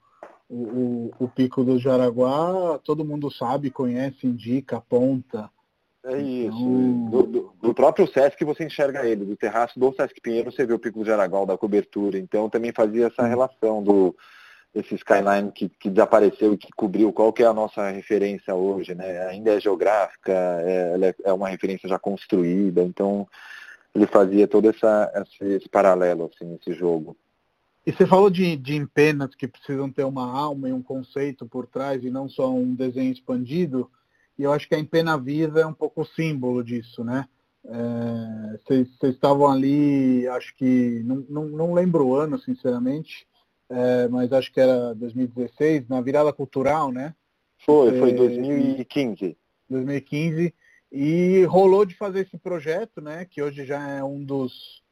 [0.49, 5.49] o, o, pico do Jaraguá, todo mundo sabe, conhece, indica, aponta.
[6.03, 6.57] É isso.
[6.57, 7.09] Então...
[7.09, 10.73] Do, do, do, próprio Sesc você enxerga ele, do terraço do Sesc Pinheiro você vê
[10.73, 12.17] o pico do Jaraguá, da cobertura.
[12.17, 14.15] Então também fazia essa relação do
[14.73, 18.93] esse skyline que, que desapareceu e que cobriu, qual que é a nossa referência hoje,
[18.93, 19.25] né?
[19.27, 23.27] Ainda é geográfica, é, é, é uma referência já construída, então
[23.95, 27.17] ele fazia todo essa, esse, esse paralelo, assim, esse jogo.
[27.89, 31.65] E você falou de, de empenas que precisam ter uma alma e um conceito por
[31.65, 33.89] trás e não só um desenho expandido.
[34.37, 37.27] E eu acho que a empena viva é um pouco o símbolo disso, né?
[38.63, 43.25] Vocês é, estavam ali, acho que, não, não, não lembro o ano, sinceramente,
[43.67, 47.15] é, mas acho que era 2016, na virada cultural, né?
[47.65, 49.35] Foi, foi 2015.
[49.67, 50.53] 2015.
[50.91, 53.25] E rolou de fazer esse projeto, né?
[53.25, 54.83] Que hoje já é um dos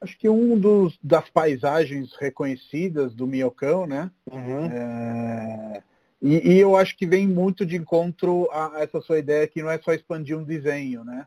[0.00, 4.10] acho que um dos das paisagens reconhecidas do Miocão, né?
[4.30, 4.66] Uhum.
[4.66, 5.82] É,
[6.20, 9.70] e, e, eu acho que vem muito de encontro a essa sua ideia que não
[9.70, 11.26] é só expandir um desenho, né?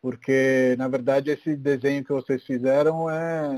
[0.00, 3.50] Porque na verdade esse desenho que vocês fizeram é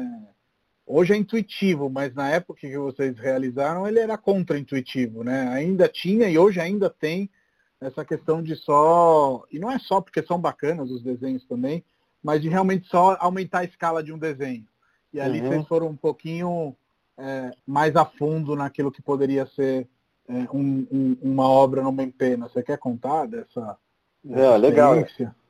[0.86, 5.48] hoje é intuitivo, mas na época que vocês realizaram ele era contra-intuitivo, né?
[5.48, 7.30] Ainda tinha e hoje ainda tem
[7.80, 11.84] essa questão de só e não é só porque são bacanas os desenhos também,
[12.22, 14.66] mas de realmente só aumentar a escala de um desenho.
[15.12, 15.48] E ali uhum.
[15.48, 16.76] vocês foram um pouquinho
[17.18, 19.88] é, mais a fundo naquilo que poderia ser
[20.28, 22.48] é, um, um, uma obra numa empena.
[22.48, 23.76] Você quer contar dessa,
[24.22, 24.94] dessa é, legal.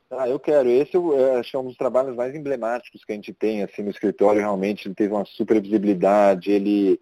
[0.09, 0.69] Ah, eu quero.
[0.69, 3.91] Esse eu acho é um dos trabalhos mais emblemáticos que a gente tem assim no
[3.91, 4.41] escritório.
[4.41, 6.51] Realmente ele teve uma super visibilidade.
[6.51, 6.99] Ele,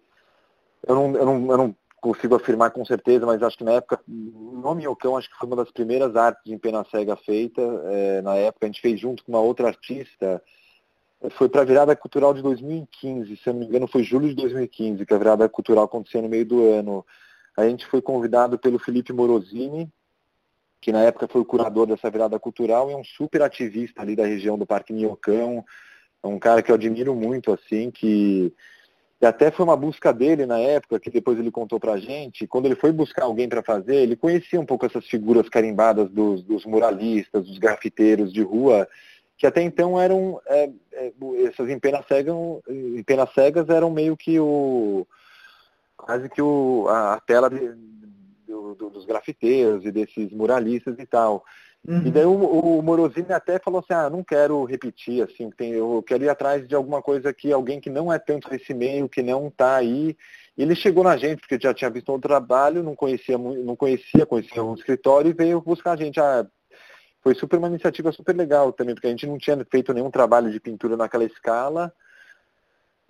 [0.86, 4.00] eu não, eu não, eu não consigo afirmar com certeza, mas acho que na época,
[4.08, 7.60] o nome Ocão acho que foi uma das primeiras artes em pena cega feita.
[7.60, 10.42] É, na época a gente fez junto com uma outra artista.
[11.32, 14.34] Foi para a virada cultural de 2015, se eu não me engano foi julho de
[14.36, 17.04] 2015, que a virada cultural aconteceu no meio do ano.
[17.56, 19.90] A gente foi convidado pelo Felipe Morosini,
[20.80, 24.16] que na época foi o curador dessa virada cultural e é um super ativista ali
[24.16, 25.62] da região do Parque Minhocão.
[26.22, 28.54] É um cara que eu admiro muito, assim, que
[29.20, 32.64] e até foi uma busca dele na época, que depois ele contou pra gente, quando
[32.66, 36.64] ele foi buscar alguém para fazer, ele conhecia um pouco essas figuras carimbadas dos, dos,
[36.64, 38.88] muralistas, dos grafiteiros de rua,
[39.36, 41.12] que até então eram, é, é,
[41.46, 42.34] essas empenas cegas,
[42.68, 45.06] empenas cegas eram meio que o,
[45.98, 47.74] quase que o, a, a tela de,
[48.48, 51.44] do, do, dos grafiteiros e desses muralistas e tal.
[51.86, 52.06] Uhum.
[52.06, 56.02] E daí o, o Morosini até falou assim, ah, não quero repetir, assim, tem, eu
[56.06, 59.22] quero ir atrás de alguma coisa que alguém que não é tanto desse meio, que
[59.22, 60.16] não está aí.
[60.56, 64.26] E ele chegou na gente, porque já tinha visto o trabalho, não conhecia, não conhecia,
[64.26, 66.20] conhecia o escritório e veio buscar a gente.
[66.20, 66.46] Ah,
[67.22, 70.50] foi super uma iniciativa super legal também, porque a gente não tinha feito nenhum trabalho
[70.50, 71.92] de pintura naquela escala.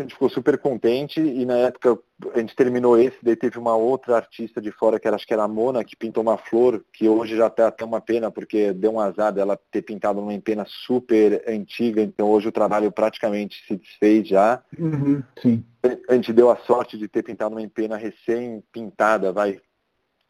[0.01, 1.99] A gente ficou super contente e na época
[2.35, 5.35] a gente terminou esse, daí teve uma outra artista de fora, que era, acho que
[5.35, 8.73] era a Mona, que pintou uma flor, que hoje já está até uma pena, porque
[8.73, 13.63] deu um azar dela ter pintado uma pena super antiga, então hoje o trabalho praticamente
[13.67, 14.63] se desfez já.
[14.79, 15.63] Uhum, sim.
[16.09, 19.61] A gente deu a sorte de ter pintado uma pena recém-pintada, vai,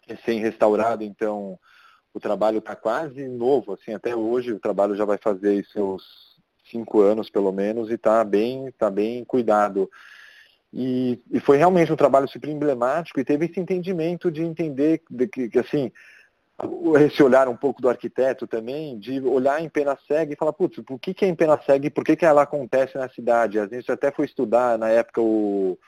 [0.08, 1.56] recém-restaurada, então
[2.12, 6.39] o trabalho está quase novo, assim, até hoje o trabalho já vai fazer seus
[6.70, 9.90] cinco anos pelo menos e está bem, tá bem cuidado.
[10.72, 15.26] E, e, foi realmente um trabalho super emblemático e teve esse entendimento de entender de
[15.26, 15.90] que, que, assim,
[17.04, 20.80] esse olhar um pouco do arquiteto também, de olhar em pena cega e falar, putz,
[20.84, 23.58] por que, que é em pena cega e por que, que ela acontece na cidade?
[23.58, 25.78] A gente até foi estudar, na época, o,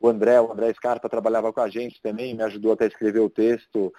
[0.00, 3.20] o André, o André Scarpa trabalhava com a gente também, me ajudou até a escrever
[3.20, 3.92] o texto.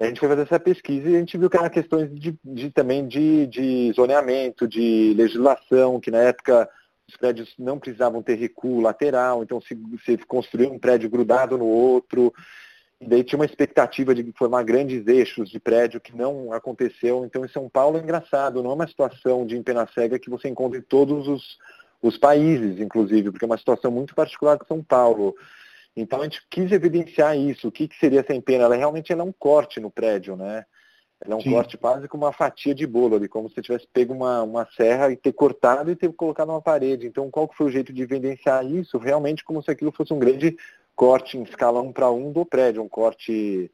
[0.00, 2.70] A gente foi fazer essa pesquisa e a gente viu que eram questões de, de
[2.70, 6.68] também de, de zoneamento, de legislação, que na época
[7.08, 11.66] os prédios não precisavam ter recuo lateral, então se, se construir um prédio grudado no
[11.66, 12.32] outro,
[13.00, 17.24] e daí tinha uma expectativa de formar grandes eixos de prédio que não aconteceu.
[17.24, 20.48] Então em São Paulo é engraçado, não é uma situação de empena cega que você
[20.48, 21.58] encontra em todos os,
[22.00, 25.34] os países, inclusive, porque é uma situação muito particular de São Paulo.
[25.96, 27.68] Então a gente quis evidenciar isso.
[27.68, 28.64] O que, que seria essa empena?
[28.64, 30.64] Ela realmente ela é um corte no prédio, né?
[31.20, 31.52] Ela é um Sim.
[31.52, 34.66] corte quase como uma fatia de bolo ali, como se você tivesse pego uma, uma
[34.76, 37.06] serra e ter cortado e ter colocado numa parede.
[37.06, 38.98] Então qual que foi o jeito de evidenciar isso?
[38.98, 40.56] Realmente como se aquilo fosse um grande
[40.96, 43.70] corte em escala 1 para 1 do prédio, um corte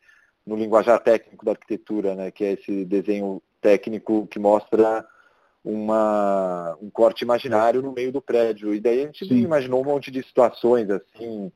[0.47, 5.07] no linguajar técnico da arquitetura, né, que é esse desenho técnico que mostra
[5.65, 8.75] uma, um corte imaginário no meio do prédio.
[8.75, 9.43] E daí a gente Sim.
[9.43, 11.53] imaginou um monte de situações assim,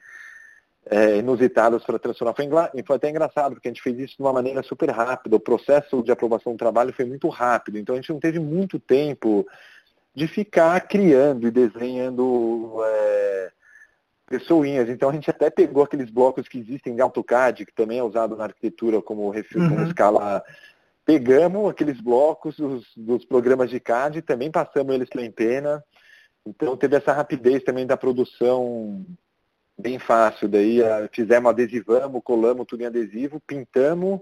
[0.87, 2.35] é, inusitadas para transformar.
[2.35, 2.47] Foi,
[2.87, 5.37] foi, até engraçado, porque a gente fez isso de uma maneira super rápida.
[5.37, 8.79] O processo de aprovação do trabalho foi muito rápido, então a gente não teve muito
[8.79, 9.47] tempo
[10.15, 13.53] de ficar criando e desenhando é,
[14.27, 14.89] pessoinhas.
[14.89, 18.37] Então a gente até pegou aqueles blocos que existem em AutoCAD, que também é usado
[18.37, 19.71] na arquitetura como, refil, uhum.
[19.71, 20.43] como escala.
[21.05, 25.85] Pegamos aqueles blocos dos, dos programas de CAD, também passamos eles pela Empena.
[26.47, 29.05] Então teve essa rapidez também da produção
[29.79, 30.49] bem fácil.
[30.49, 30.81] Daí
[31.13, 34.21] fizemos adesivamos, colamos tudo em adesivo, pintamos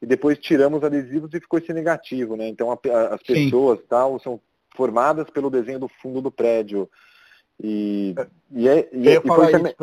[0.00, 2.48] e depois tiramos adesivos e ficou esse negativo, né?
[2.48, 3.86] Então a, a, as pessoas Sim.
[3.88, 4.40] tal são
[4.76, 6.90] formadas pelo desenho do fundo do prédio.
[7.62, 8.14] E,
[8.50, 9.74] e, é, e, Eu ia falar isso também...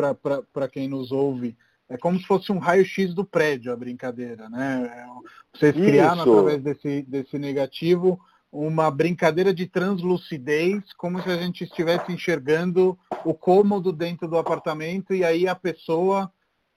[0.51, 1.55] para quem nos ouve.
[1.88, 4.91] É como se fosse um raio-x do prédio a brincadeira, né?
[4.93, 6.32] É, vocês criaram isso.
[6.32, 8.20] através desse, desse negativo
[8.51, 15.13] uma brincadeira de translucidez, como se a gente estivesse enxergando o cômodo dentro do apartamento
[15.13, 16.31] e aí a pessoa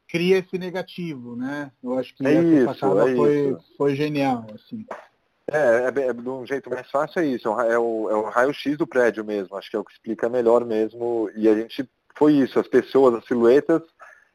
[0.08, 1.72] cria esse negativo, né?
[1.82, 4.84] Eu acho que é essa isso, sacada é foi, foi genial, assim.
[5.50, 8.76] É, é, é, de um jeito mais fácil é isso, é o, é o raio-x
[8.76, 11.30] do prédio mesmo, acho que é o que explica melhor mesmo.
[11.34, 13.82] E a gente foi isso, as pessoas, as silhuetas,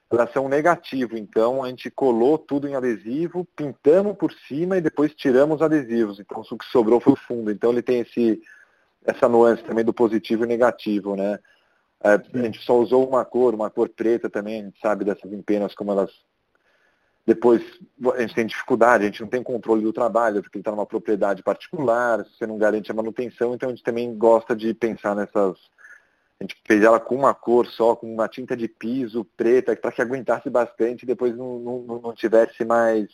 [0.09, 5.13] elas são negativo, então a gente colou tudo em adesivo, pintamos por cima e depois
[5.13, 6.19] tiramos adesivos.
[6.19, 7.51] Então o que sobrou foi o fundo.
[7.51, 8.41] Então ele tem esse,
[9.05, 11.39] essa nuance também do positivo e negativo, né?
[12.03, 15.31] É, a gente só usou uma cor, uma cor preta também, a gente sabe dessas
[15.33, 16.11] empenas como elas
[17.27, 17.61] depois
[18.15, 20.85] a gente tem dificuldade, a gente não tem controle do trabalho, porque ele está numa
[20.85, 25.57] propriedade particular, você não garante a manutenção, então a gente também gosta de pensar nessas.
[26.39, 29.91] A gente fez ela com uma cor só, com uma tinta de piso preta, para
[29.91, 33.07] que aguentasse bastante e depois não, não, não tivesse mais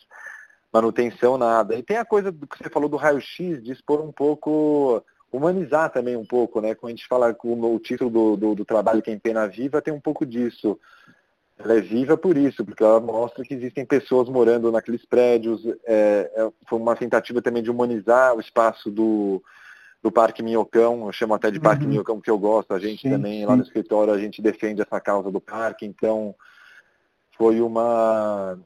[0.72, 1.74] manutenção, nada.
[1.74, 5.02] E tem a coisa do que você falou do raio-x, de expor um pouco,
[5.32, 6.74] humanizar também um pouco, né?
[6.74, 9.46] Quando a gente fala com o título do, do, do trabalho que é em Pena
[9.46, 10.78] Viva, tem um pouco disso
[11.58, 15.64] ela é viva por isso, porque ela mostra que existem pessoas morando naqueles prédios.
[15.86, 19.42] É, é, foi uma tentativa também de humanizar o espaço do,
[20.04, 21.90] do Parque Minhocão, eu chamo até de Parque uhum.
[21.90, 23.46] Minhocão porque eu gosto, a gente sim, também sim.
[23.46, 26.34] lá no escritório a gente defende essa causa do parque, então
[27.38, 28.58] foi uma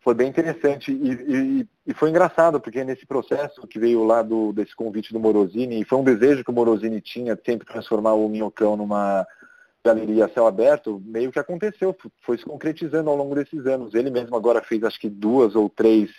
[0.00, 4.52] foi bem interessante e, e, e, foi engraçado, porque nesse processo que veio lá do,
[4.52, 8.28] desse convite do Morosini, e foi um desejo que o Morosini tinha, sempre transformar o
[8.28, 9.24] Minhocão numa
[9.82, 13.94] galeria a céu aberto, meio que aconteceu, foi se concretizando ao longo desses anos.
[13.94, 16.10] Ele mesmo agora fez acho que duas ou três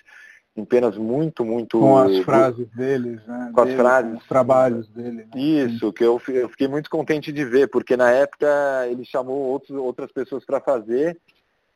[0.56, 1.80] empenas muito, muito...
[1.80, 3.52] Com as frases deles, né?
[3.54, 4.12] Com as frases.
[4.12, 5.28] Com os trabalhos dele.
[5.34, 5.42] Né?
[5.42, 8.48] Isso, que eu, eu fiquei muito contente de ver, porque na época
[8.90, 11.20] ele chamou outros, outras pessoas para fazer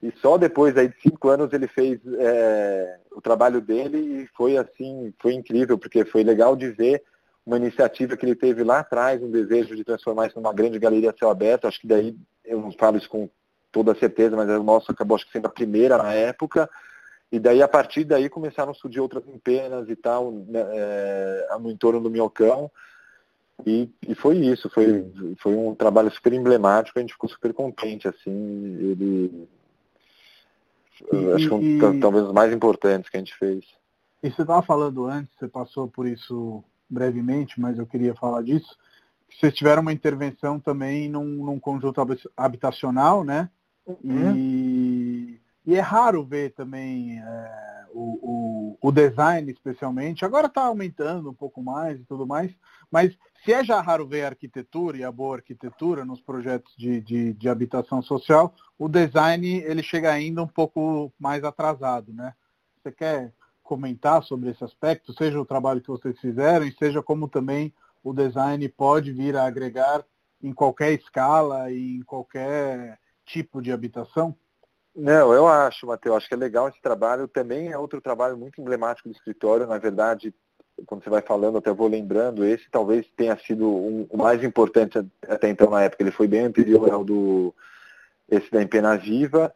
[0.01, 4.55] e só depois aí de cinco anos ele fez é, o trabalho dele e foi
[4.55, 7.03] assim, foi incrível, porque foi legal de ver
[7.45, 11.09] uma iniciativa que ele teve lá atrás, um desejo de transformar isso numa grande galeria
[11.09, 11.67] a céu aberto.
[11.67, 12.15] Acho que daí,
[12.45, 13.29] eu não falo isso com
[13.71, 16.69] toda certeza, mas o nosso acabou acho que sendo a primeira na época.
[17.31, 21.69] E daí, a partir daí, começaram a surgir outras empenas e tal, né, é, no
[21.69, 22.71] entorno do Minhocão.
[23.65, 25.05] E, e, foi isso, foi,
[25.37, 29.47] foi um trabalho super emblemático, a gente ficou super contente, assim, ele...
[31.11, 33.65] E, acho que um, talvez os mais importantes que a gente fez.
[34.23, 38.77] E você estava falando antes, você passou por isso brevemente, mas eu queria falar disso,
[39.37, 42.01] vocês tiveram uma intervenção também num, num conjunto
[42.35, 43.49] habitacional, né?
[43.85, 44.35] Uhum.
[44.35, 44.98] E,
[45.65, 50.25] e, é raro ver também é, o, o, o, design, especialmente.
[50.25, 52.51] Agora está aumentando um pouco mais e tudo mais,
[52.91, 56.99] mas se é já raro ver a arquitetura e a boa arquitetura nos projetos de,
[57.01, 62.33] de, de habitação social, o design ele chega ainda um pouco mais atrasado, né?
[62.81, 63.33] Você quer
[63.63, 68.13] comentar sobre esse aspecto, seja o trabalho que vocês fizeram, e seja como também o
[68.13, 70.03] design pode vir a agregar
[70.41, 74.35] em qualquer escala e em qualquer tipo de habitação?
[74.99, 77.25] Não, eu acho, Matheus, acho que é legal esse trabalho.
[77.25, 79.65] Também é outro trabalho muito emblemático do escritório.
[79.65, 80.33] Na verdade,
[80.85, 84.99] quando você vai falando, até vou lembrando, esse talvez tenha sido um, o mais importante
[85.25, 86.03] até então na época.
[86.03, 87.55] Ele foi bem anterior ao do
[88.29, 89.53] esse da Empena Viva.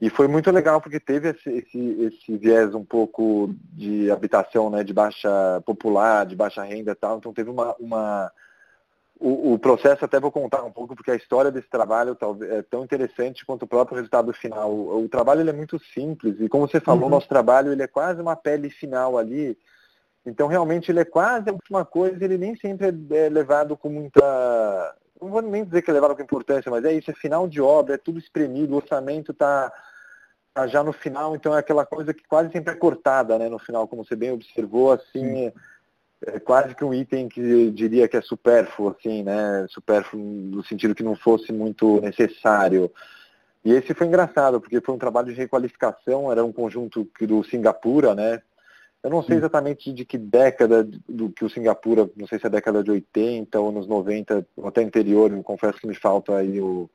[0.00, 4.82] E foi muito legal porque teve esse, esse, esse, viés um pouco de habitação né,
[4.82, 5.28] de baixa
[5.66, 7.18] popular, de baixa renda e tal.
[7.18, 8.32] Então teve uma, uma
[9.18, 12.16] o, o, processo até vou contar um pouco, porque a história desse trabalho
[12.50, 14.70] é tão interessante quanto o próprio resultado final.
[14.70, 17.10] O, o trabalho é muito simples e como você falou, o uhum.
[17.10, 19.58] nosso trabalho ele é quase uma pele final ali.
[20.24, 23.88] Então realmente ele é quase a última coisa, ele nem sempre é, é levado com
[23.88, 24.94] muita.
[25.20, 27.60] Não vou nem dizer que é levado com importância, mas é isso, é final de
[27.60, 29.72] obra, é tudo espremido, o orçamento está
[30.52, 33.58] tá já no final, então é aquela coisa que quase sempre é cortada né, no
[33.58, 35.50] final, como você bem observou, assim.
[35.50, 35.52] Sim
[36.26, 39.66] é quase que um item que eu diria que é supérfluo, assim, né?
[39.68, 42.90] Supérfluo no sentido que não fosse muito necessário.
[43.64, 48.14] E esse foi engraçado, porque foi um trabalho de requalificação, era um conjunto do Singapura,
[48.14, 48.42] né?
[49.02, 52.50] Eu não sei exatamente de que década do que o Singapura, não sei se é
[52.50, 56.60] década de 80 ou nos 90, ou até anterior, eu confesso que me falta aí
[56.60, 56.90] o,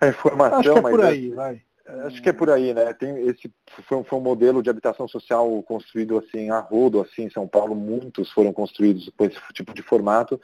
[0.00, 0.58] a informação.
[0.58, 1.62] Acho que é por aí, vai.
[2.06, 2.92] Acho que é por aí, né?
[2.94, 3.52] Tem esse
[3.86, 7.74] foi foi um, modelo de habitação social construído assim a rodo, assim, em São Paulo
[7.74, 10.40] muitos foram construídos com esse tipo de formato.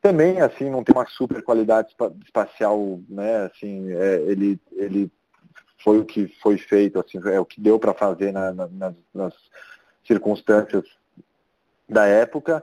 [0.00, 3.46] Também assim não tem uma super qualidade espacial, né?
[3.46, 5.10] Assim, é, ele ele
[5.82, 8.94] foi o que foi feito, assim, é o que deu para fazer na, na, nas,
[9.12, 9.34] nas
[10.06, 10.84] circunstâncias
[11.88, 12.62] da época.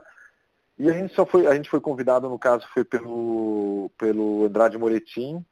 [0.78, 4.76] E a gente só foi, a gente foi convidado, no caso, foi pelo, pelo Andrade
[4.76, 5.44] Moretim,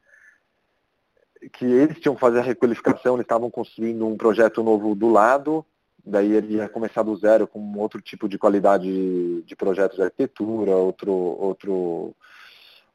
[1.50, 5.64] que eles tinham que fazer a requalificação, eles estavam construindo um projeto novo do lado,
[6.04, 10.76] daí ele ia começar do zero com outro tipo de qualidade de projeto de arquitetura,
[10.76, 12.14] outro, outro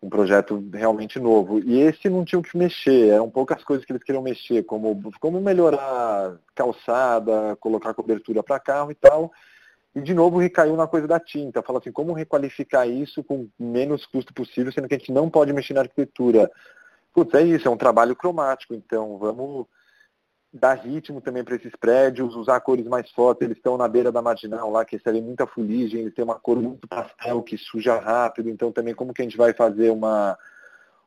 [0.02, 1.60] um projeto realmente novo.
[1.60, 5.12] E esse não tinha o que mexer, eram poucas coisas que eles queriam mexer, como,
[5.20, 9.32] como melhorar calçada, colocar cobertura para carro e tal.
[9.96, 11.64] E de novo recaiu na coisa da tinta.
[11.64, 15.52] Fala assim, como requalificar isso com menos custo possível, sendo que a gente não pode
[15.52, 16.52] mexer na arquitetura
[17.18, 19.66] putz, é isso, é um trabalho cromático, então vamos
[20.54, 24.22] dar ritmo também para esses prédios, usar cores mais fortes, eles estão na beira da
[24.22, 28.52] marginal lá, que recebem muita fuligem, eles têm uma cor muito pastel, que suja rápido,
[28.52, 30.38] então também como que a gente vai fazer uma,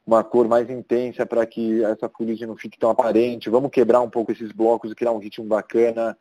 [0.04, 4.10] uma cor mais intensa para que essa fuligem não fique tão aparente, vamos quebrar um
[4.10, 6.18] pouco esses blocos e criar um ritmo bacana,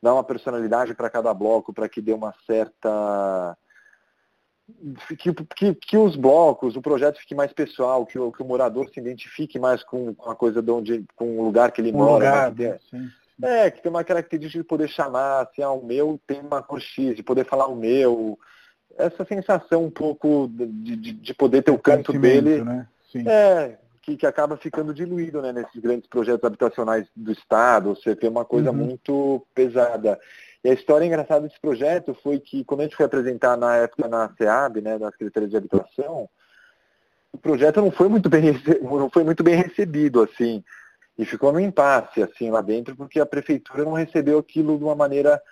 [0.00, 3.58] dar uma personalidade para cada bloco para que dê uma certa
[5.18, 8.88] que, que, que, os blocos, o projeto fique mais pessoal, que o, que o morador
[8.88, 11.96] se identifique mais com, com a coisa de onde, com o lugar que ele um
[11.96, 12.48] mora.
[12.48, 13.10] Lugar, sim,
[13.42, 16.80] É, que tem uma característica de poder chamar, assim, ah, o meu tem uma cor
[16.80, 18.38] X, de poder falar o meu.
[18.96, 22.62] Essa sensação um pouco de, de, de poder ter o canto dele.
[22.62, 22.86] Né?
[23.26, 28.28] É, que, que acaba ficando diluído né, nesses grandes projetos habitacionais do Estado, você tem
[28.28, 28.76] uma coisa uhum.
[28.76, 30.18] muito pesada.
[30.64, 34.08] E a história engraçada desse projeto foi que quando a gente foi apresentar na época
[34.08, 36.28] na SEAB, né, na Secretaria de Habitação,
[37.32, 38.52] o projeto não foi muito bem,
[38.82, 40.62] não foi muito bem recebido, assim,
[41.18, 44.94] e ficou no impasse, assim, lá dentro, porque a prefeitura não recebeu aquilo de uma
[44.94, 45.42] maneira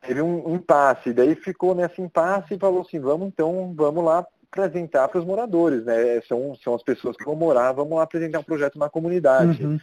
[0.00, 5.08] teve um impasse, daí ficou nesse impasse e falou assim, vamos então, vamos lá apresentar
[5.08, 6.20] para os moradores, né?
[6.22, 9.64] São, são as pessoas que vão morar, vamos lá apresentar um projeto na comunidade.
[9.64, 9.80] Uhum.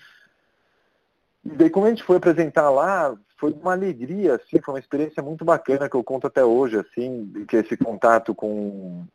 [1.43, 3.15] E daí quando a gente foi apresentar lá,
[3.45, 7.45] foi uma alegria, assim, foi uma experiência muito bacana que eu conto até hoje, assim,
[7.47, 9.05] que esse contato com,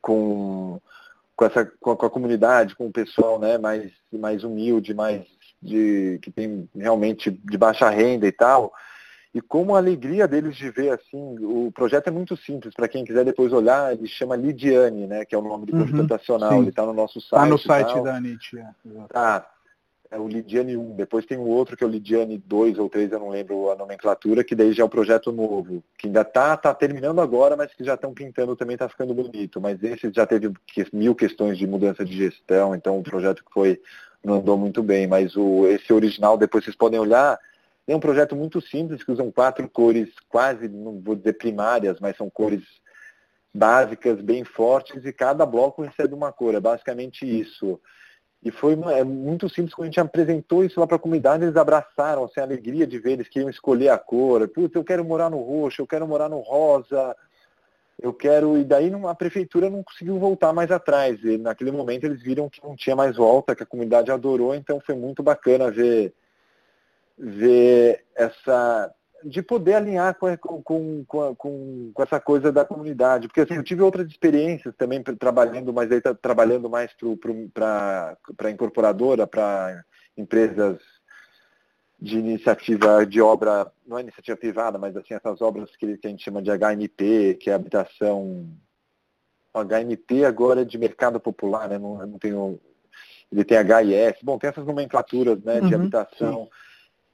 [0.00, 0.80] com,
[1.34, 5.26] com, essa, com, a, com a comunidade, com o pessoal né, mais, mais humilde, mais
[5.60, 8.72] de, que tem realmente de baixa renda e tal.
[9.34, 13.02] E como a alegria deles de ver, assim, o projeto é muito simples, para quem
[13.02, 16.58] quiser depois olhar, ele chama Lidiane, né, que é o nome do projeto uhum, nacional,
[16.58, 17.24] ele está no nosso site.
[17.24, 18.66] Está no site da ANIT, é.
[19.08, 19.50] Tá,
[20.12, 23.12] é o Lidiane 1, depois tem um outro que é o Lidiane 2 ou 3,
[23.12, 26.54] eu não lembro a nomenclatura, que daí já é o projeto novo, que ainda está
[26.54, 29.58] tá terminando agora, mas que já estão pintando também, está ficando bonito.
[29.58, 30.52] Mas esse já teve
[30.92, 33.80] mil questões de mudança de gestão, então o projeto que foi
[34.22, 35.06] não andou muito bem.
[35.06, 37.38] Mas o, esse original, depois vocês podem olhar,
[37.88, 42.18] é um projeto muito simples, que usam quatro cores quase, não vou dizer primárias, mas
[42.18, 42.62] são cores
[43.54, 46.54] básicas, bem fortes, e cada bloco recebe uma cor.
[46.54, 47.80] É basicamente isso.
[48.44, 51.56] E foi é muito simples, quando a gente apresentou isso lá para a comunidade, eles
[51.56, 54.48] abraçaram, assim, a alegria de ver, eles queriam escolher a cor.
[54.48, 57.16] Putz, eu quero morar no roxo, eu quero morar no rosa,
[58.00, 58.58] eu quero...
[58.58, 61.22] E daí a prefeitura não conseguiu voltar mais atrás.
[61.22, 64.80] E naquele momento eles viram que não tinha mais volta, que a comunidade adorou, então
[64.80, 66.12] foi muito bacana ver,
[67.16, 68.92] ver essa,
[69.24, 73.28] de poder alinhar com, com, com, com, essa coisa da comunidade.
[73.28, 76.90] Porque assim, eu tive outras experiências também trabalhando, mas aí tá trabalhando mais
[77.52, 79.84] para a incorporadora, para
[80.16, 80.78] empresas
[82.02, 86.10] de iniciativa de obra, não é iniciativa privada, mas assim, essas obras que, que a
[86.10, 88.48] gente chama de HMP, que é habitação.
[89.54, 91.78] HMP agora é de mercado popular, né?
[91.78, 92.58] Não, não tenho.
[93.30, 96.44] Ele tem HIS, bom, tem essas nomenclaturas né, de uhum, habitação.
[96.44, 96.50] Sim.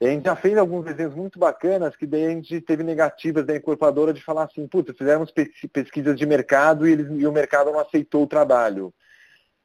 [0.01, 3.45] E a gente já fez alguns desenhos muito bacanas que daí a gente teve negativas
[3.45, 5.31] da incorporadora de falar assim, puta, fizemos
[5.73, 8.93] pesquisas de mercado e, eles, e o mercado não aceitou o trabalho.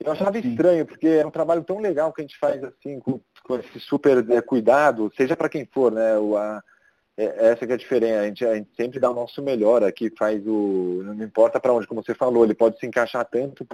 [0.01, 0.51] Eu achava Sim.
[0.51, 3.79] estranho, porque é um trabalho tão legal que a gente faz assim, com, com esse
[3.79, 6.19] super é, cuidado, seja para quem for, né?
[6.19, 6.61] O, a,
[7.17, 8.21] é, essa que é a diferença.
[8.21, 11.03] A gente, a gente, sempre dá o nosso melhor aqui, faz o.
[11.05, 13.65] Não importa para onde, como você falou, ele pode se encaixar tanto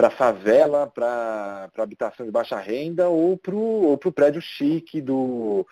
[0.00, 5.66] para favela, para habitação de baixa renda ou para o prédio chique do,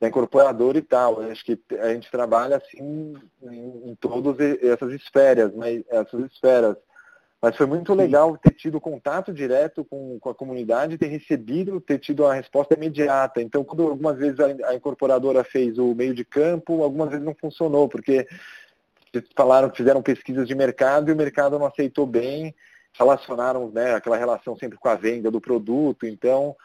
[0.00, 1.22] da incorporadora e tal.
[1.22, 6.76] Eu acho que a gente trabalha assim em, em todas essas esferas, mas essas esferas.
[7.40, 12.00] Mas foi muito legal ter tido contato direto com, com a comunidade, ter recebido, ter
[12.00, 13.40] tido a resposta imediata.
[13.40, 17.36] Então, quando algumas vezes a, a incorporadora fez o meio de campo, algumas vezes não
[17.36, 18.26] funcionou, porque
[19.36, 22.52] falaram, fizeram pesquisas de mercado e o mercado não aceitou bem,
[22.92, 26.06] relacionaram né, aquela relação sempre com a venda do produto.
[26.06, 26.56] Então,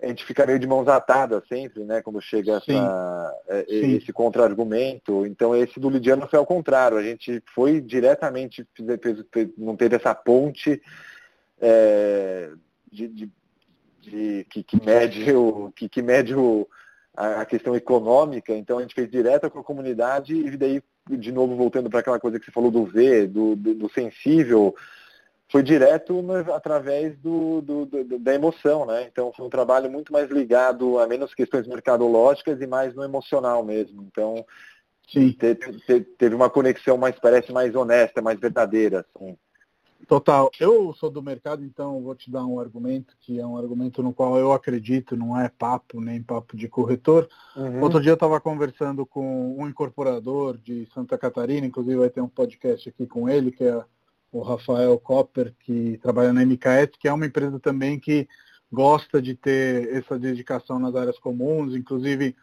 [0.00, 5.26] a gente fica meio de mãos atadas sempre, né, quando chega essa, é, esse contra-argumento.
[5.26, 8.66] Então esse do Lidiano foi ao contrário, a gente foi diretamente,
[9.56, 10.80] não teve essa ponte
[11.60, 12.50] é,
[12.90, 13.30] de, de,
[14.00, 16.68] de, que, que, mede, o, que, que mede o,
[17.16, 20.80] a, a, questão econômica, então a gente fez direto com a comunidade e daí,
[21.10, 24.76] de novo, voltando para aquela coisa que você falou do ver, do, do, do sensível,
[25.50, 29.08] foi direto através do, do, do, da emoção, né?
[29.10, 33.64] Então foi um trabalho muito mais ligado a menos questões mercadológicas e mais no emocional
[33.64, 34.02] mesmo.
[34.02, 34.44] Então
[35.10, 35.32] Sim.
[35.32, 39.06] Teve, teve uma conexão mais, parece mais honesta, mais verdadeira.
[39.14, 39.36] Assim.
[40.06, 40.50] Total.
[40.60, 44.12] Eu sou do mercado, então vou te dar um argumento que é um argumento no
[44.12, 47.28] qual eu acredito, não é papo nem papo de corretor.
[47.56, 47.82] Uhum.
[47.82, 52.28] Outro dia eu estava conversando com um incorporador de Santa Catarina, inclusive vai ter um
[52.28, 53.82] podcast aqui com ele, que é
[54.30, 58.28] o Rafael Copper, que trabalha na MKS, que é uma empresa também que
[58.70, 62.36] gosta de ter essa dedicação nas áreas comuns, inclusive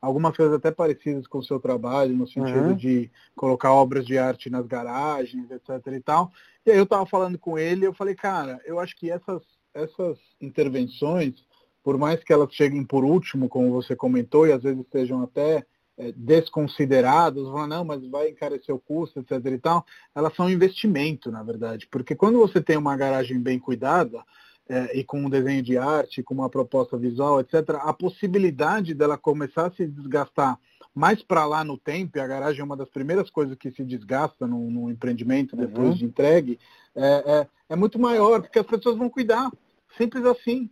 [0.00, 2.76] algumas coisas até parecidas com o seu trabalho, no sentido uhum.
[2.76, 6.32] de colocar obras de arte nas garagens, etc e tal.
[6.66, 10.18] E aí eu estava falando com ele, eu falei, cara, eu acho que essas, essas
[10.40, 11.44] intervenções,
[11.84, 15.64] por mais que elas cheguem por último, como você comentou, e às vezes sejam até
[15.98, 19.84] é, desconsideradas, vão, não, mas vai encarecer o custo, etc e tal,
[20.14, 21.86] elas são investimento, na verdade.
[21.90, 24.22] Porque quando você tem uma garagem bem cuidada,
[24.68, 29.18] é, e com um desenho de arte, com uma proposta visual, etc., a possibilidade dela
[29.18, 30.58] começar a se desgastar
[30.94, 33.82] mais para lá no tempo, e a garagem é uma das primeiras coisas que se
[33.82, 35.94] desgasta no, no empreendimento depois uhum.
[35.94, 36.58] de entregue,
[36.94, 39.50] é, é, é, muito maior, porque as pessoas vão cuidar.
[39.96, 40.70] Simples assim.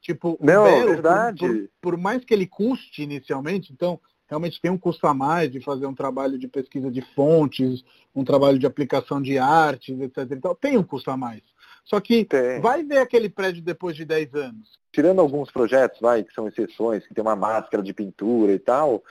[0.00, 1.38] Tipo, Não, verdade.
[1.38, 4.00] Por, por, por, mais que ele custe inicialmente, então,
[4.30, 8.24] realmente tem um custo a mais de fazer um trabalho de pesquisa de fontes, um
[8.24, 10.30] trabalho de aplicação de artes, etc.
[10.30, 11.42] Então, tem um custo a mais.
[11.84, 12.60] Só que tem.
[12.60, 14.78] vai ver aquele prédio depois de 10 anos.
[14.92, 19.02] Tirando alguns projetos, vai, que são exceções, que tem uma máscara de pintura e tal,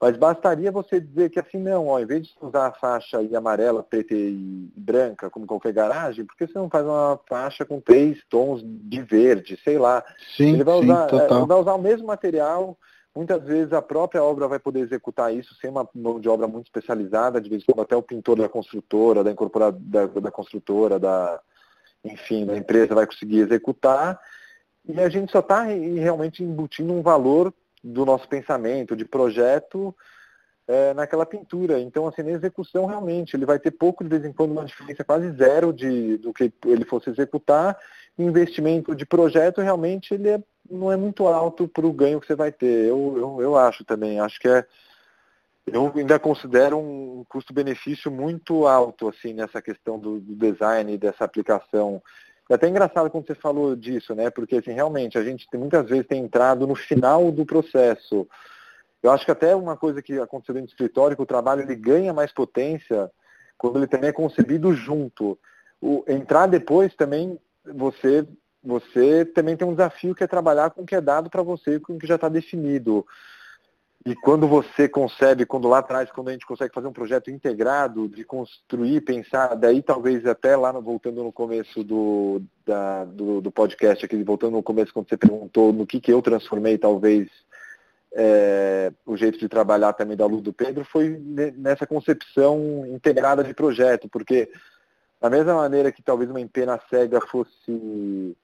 [0.00, 3.82] mas bastaria você dizer que assim, não, ó, em vez de usar a faixa amarela,
[3.82, 8.18] preta e branca, como qualquer garagem, por que você não faz uma faixa com três
[8.30, 10.02] tons de verde, sei lá.
[10.36, 12.78] Sim, Ele vai sim, usar, é, ele vai usar o mesmo material,
[13.14, 16.66] Muitas vezes a própria obra vai poder executar isso sem uma mão de obra muito
[16.66, 20.98] especializada, de vez em quando até o pintor da construtora, da incorporada da, da construtora,
[20.98, 21.40] da,
[22.04, 24.20] enfim, da empresa vai conseguir executar.
[24.86, 27.52] E a gente só está realmente embutindo um valor
[27.82, 29.94] do nosso pensamento, de projeto,
[30.68, 31.80] é, naquela pintura.
[31.80, 35.02] Então, assim, na execução, realmente, ele vai ter pouco, de vez em quando, uma diferença
[35.02, 37.76] quase zero de, do que ele fosse executar.
[38.18, 42.34] Investimento de projeto, realmente, ele é não é muito alto para o ganho que você
[42.34, 42.86] vai ter.
[42.88, 44.20] Eu, eu, eu acho também.
[44.20, 44.64] Acho que é.
[45.66, 52.02] Eu ainda considero um custo-benefício muito alto assim nessa questão do, do design dessa aplicação.
[52.48, 54.30] É até engraçado quando você falou disso, né?
[54.30, 58.26] Porque assim, realmente a gente muitas vezes tem entrado no final do processo.
[59.02, 61.76] Eu acho que até uma coisa que aconteceu dentro do escritório, que o trabalho ele
[61.76, 63.10] ganha mais potência
[63.56, 65.38] quando ele também é concebido junto.
[65.80, 68.26] O, entrar depois também você
[68.62, 71.80] você também tem um desafio que é trabalhar com o que é dado para você,
[71.80, 73.06] com o que já está definido.
[74.04, 78.08] E quando você concebe, quando lá atrás, quando a gente consegue fazer um projeto integrado,
[78.08, 83.50] de construir, pensar, daí talvez até lá, no, voltando no começo do, da, do, do,
[83.50, 87.28] podcast, aqui, voltando no começo, quando você perguntou no que, que eu transformei, talvez,
[88.14, 91.18] é, o jeito de trabalhar também da Luz do Pedro foi
[91.56, 94.50] nessa concepção integrada de projeto, porque
[95.20, 98.36] da mesma maneira que talvez uma empena cega fosse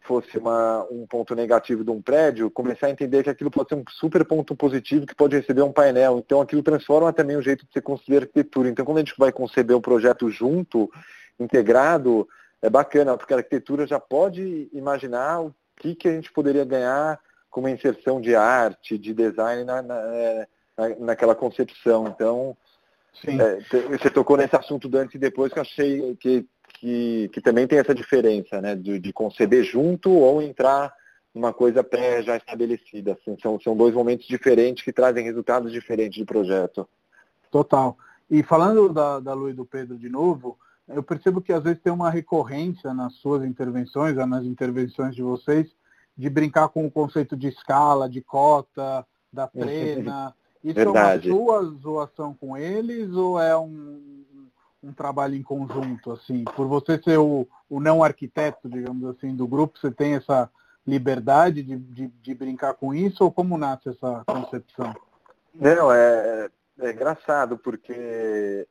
[0.00, 3.74] fosse uma, um ponto negativo de um prédio, começar a entender que aquilo pode ser
[3.74, 6.18] um super ponto positivo que pode receber um painel.
[6.18, 8.70] Então aquilo transforma também o jeito de você construir arquitetura.
[8.70, 10.90] Então quando a gente vai conceber um projeto junto,
[11.38, 12.26] integrado,
[12.62, 17.20] é bacana, porque a arquitetura já pode imaginar o que, que a gente poderia ganhar
[17.50, 22.08] com uma inserção de arte, de design na, na, é, na naquela concepção.
[22.08, 22.56] Então,
[23.26, 26.46] é, você tocou nesse assunto antes e depois que eu achei que
[26.78, 28.74] que, que também tem essa diferença, né?
[28.74, 30.92] De, de conceber junto ou entrar
[31.34, 33.12] numa coisa pré já estabelecida.
[33.12, 36.88] Assim, são, são dois momentos diferentes que trazem resultados diferentes de projeto.
[37.50, 37.96] Total.
[38.30, 41.80] E falando da, da Lu e do Pedro de novo, eu percebo que às vezes
[41.80, 45.68] tem uma recorrência nas suas intervenções, nas intervenções de vocês,
[46.16, 50.34] de brincar com o conceito de escala, de cota, da trena.
[50.68, 51.30] Isso Verdade.
[51.30, 54.22] é uma sua zoação com eles ou é um,
[54.82, 56.44] um trabalho em conjunto, assim?
[56.44, 60.50] Por você ser o, o não arquiteto, digamos assim, do grupo, você tem essa
[60.86, 64.94] liberdade de, de, de brincar com isso ou como nasce essa concepção?
[65.54, 66.50] Não, é,
[66.80, 68.68] é engraçado, porque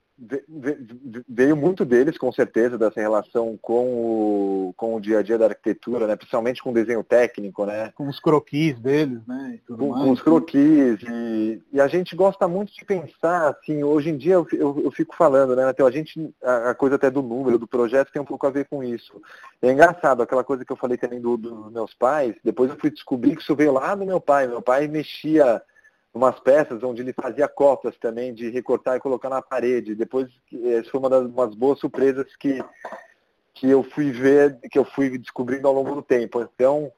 [1.30, 5.45] veio muito deles, com certeza, dessa relação com o, com o dia a dia da
[5.45, 6.15] arquitetura, né?
[6.15, 7.91] principalmente com o desenho técnico, né?
[7.95, 9.59] Com os croquis deles, né?
[9.68, 10.99] Com, com, os croquis.
[11.03, 14.91] E, e, a gente gosta muito de pensar, assim, hoje em dia eu, eu, eu
[14.91, 18.22] fico falando, né, Então, a gente, a, a, coisa até do número, do projeto tem
[18.22, 19.22] um pouco a ver com isso.
[19.61, 22.89] É engraçado, aquela coisa que eu falei também dos do meus pais, depois eu fui
[22.89, 24.47] descobrir que isso veio lá do meu pai.
[24.47, 25.61] Meu pai mexia
[26.14, 29.95] umas peças onde ele fazia cotas também de recortar e colocar na parede.
[29.95, 30.30] Depois,
[30.66, 32.64] essa foi uma das umas boas surpresas que,
[33.53, 36.41] que eu fui ver, que eu fui descobrindo ao longo do tempo.
[36.41, 36.91] Então,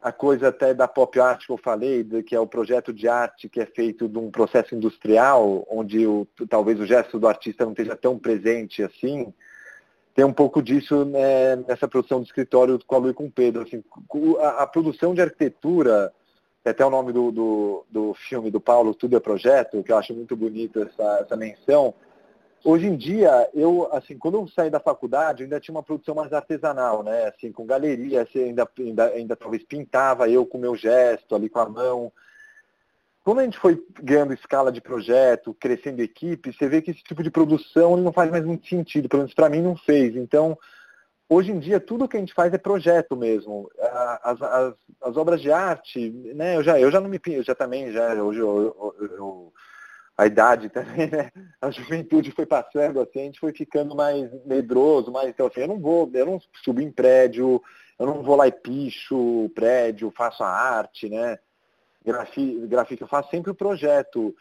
[0.00, 3.48] a coisa até da pop art que eu falei, que é o projeto de arte
[3.48, 7.72] que é feito de um processo industrial, onde o, talvez o gesto do artista não
[7.72, 9.32] esteja tão presente assim,
[10.14, 13.30] tem um pouco disso né, nessa produção do escritório com a Lu e com o
[13.30, 13.62] Pedro.
[13.62, 13.82] Assim,
[14.40, 16.12] a, a produção de arquitetura
[16.62, 19.96] tem até o nome do, do, do, filme do Paulo, Tudo é Projeto, que eu
[19.96, 21.94] acho muito bonito essa, essa menção.
[22.64, 26.14] Hoje em dia, eu, assim, quando eu saí da faculdade, eu ainda tinha uma produção
[26.14, 27.28] mais artesanal, né?
[27.28, 31.48] Assim, com galeria, assim, ainda, ainda, ainda talvez pintava eu com o meu gesto ali
[31.48, 32.12] com a mão.
[33.22, 37.22] Quando a gente foi ganhando escala de projeto, crescendo equipe, você vê que esse tipo
[37.22, 40.16] de produção não faz mais muito sentido, pelo menos para mim não fez.
[40.16, 40.58] Então,
[41.30, 43.70] Hoje em dia, tudo que a gente faz é projeto mesmo.
[44.22, 47.54] As, as, as obras de arte, né, eu já, eu já não me eu já
[47.54, 49.52] também, já, hoje eu, eu, eu,
[50.16, 51.30] a idade também, né?
[51.60, 55.68] A juventude foi passando, assim, a gente foi ficando mais medroso, mais, então assim, eu
[55.68, 57.62] não vou, eu não subo em prédio,
[57.98, 61.38] eu não vou lá e picho o prédio, faço a arte, né?
[62.04, 64.34] Grafite, eu faço sempre o projeto.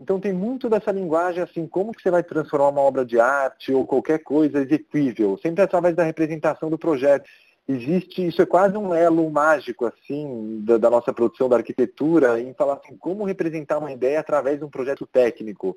[0.00, 3.72] Então tem muito dessa linguagem, assim, como que você vai transformar uma obra de arte
[3.72, 7.28] ou qualquer coisa execuível, sempre através da representação do projeto.
[7.66, 12.52] Existe, isso é quase um elo mágico, assim, da, da nossa produção da arquitetura, em
[12.52, 15.74] falar assim, como representar uma ideia através de um projeto técnico.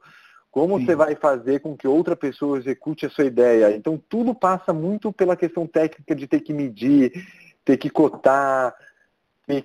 [0.52, 0.86] Como Sim.
[0.86, 3.76] você vai fazer com que outra pessoa execute a sua ideia?
[3.76, 7.12] Então tudo passa muito pela questão técnica de ter que medir,
[7.64, 8.74] ter que cotar,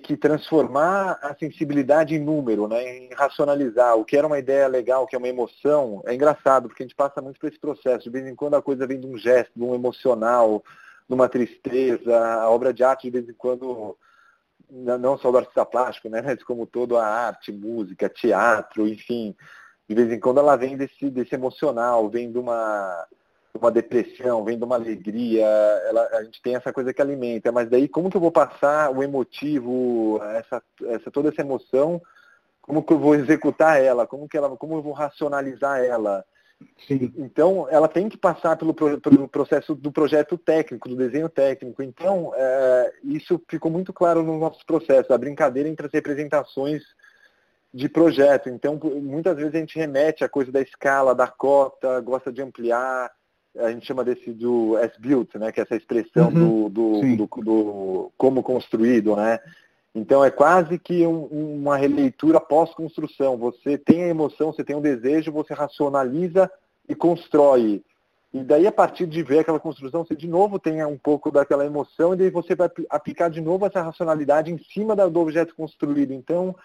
[0.01, 3.97] que transformar a sensibilidade em número, né, em racionalizar.
[3.97, 6.95] O que era uma ideia legal, que é uma emoção, é engraçado, porque a gente
[6.95, 8.05] passa muito por esse processo.
[8.05, 10.63] De vez em quando a coisa vem de um gesto, de um emocional,
[11.07, 12.17] de uma tristeza.
[12.17, 13.97] A obra de arte, de vez em quando,
[14.71, 19.35] não só do artista plástico, né, mas como todo a arte, música, teatro, enfim.
[19.87, 23.05] De vez em quando ela vem desse, desse emocional, vem de uma
[23.53, 27.69] uma depressão, vem de uma alegria, ela, a gente tem essa coisa que alimenta, mas
[27.69, 32.01] daí como que eu vou passar o emotivo, essa, essa, toda essa emoção,
[32.61, 36.25] como que eu vou executar ela, como que ela, como eu vou racionalizar ela?
[36.87, 37.13] Sim.
[37.17, 41.83] Então, ela tem que passar pelo, pelo processo do projeto técnico, do desenho técnico.
[41.83, 46.81] Então, é, isso ficou muito claro no nosso processo, a brincadeira entre as representações
[47.73, 48.49] de projeto.
[48.49, 53.11] Então, muitas vezes a gente remete à coisa da escala, da cota, gosta de ampliar,
[53.57, 57.41] a gente chama desse do S-Built, né, que é essa expressão uhum, do, do, do,
[57.41, 59.39] do, como construído, né?
[59.95, 63.37] Então é quase que um, uma releitura pós-construção.
[63.37, 66.49] Você tem a emoção, você tem o um desejo, você racionaliza
[66.89, 67.83] e constrói.
[68.33, 71.63] E daí, a partir de ver aquela construção, você de novo tem um pouco daquela
[71.63, 76.11] emoção, e daí você vai aplicar de novo essa racionalidade em cima do objeto construído.
[76.13, 76.55] Então,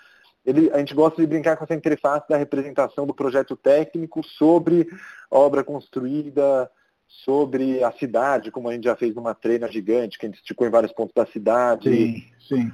[0.47, 4.89] ele, a gente gosta de brincar com essa interface da representação do projeto técnico sobre
[5.31, 6.71] a obra construída,
[7.09, 10.67] sobre a cidade, como a gente já fez numa treina gigante, que a gente esticou
[10.67, 11.91] em vários pontos da cidade.
[11.91, 12.73] Sim, sim.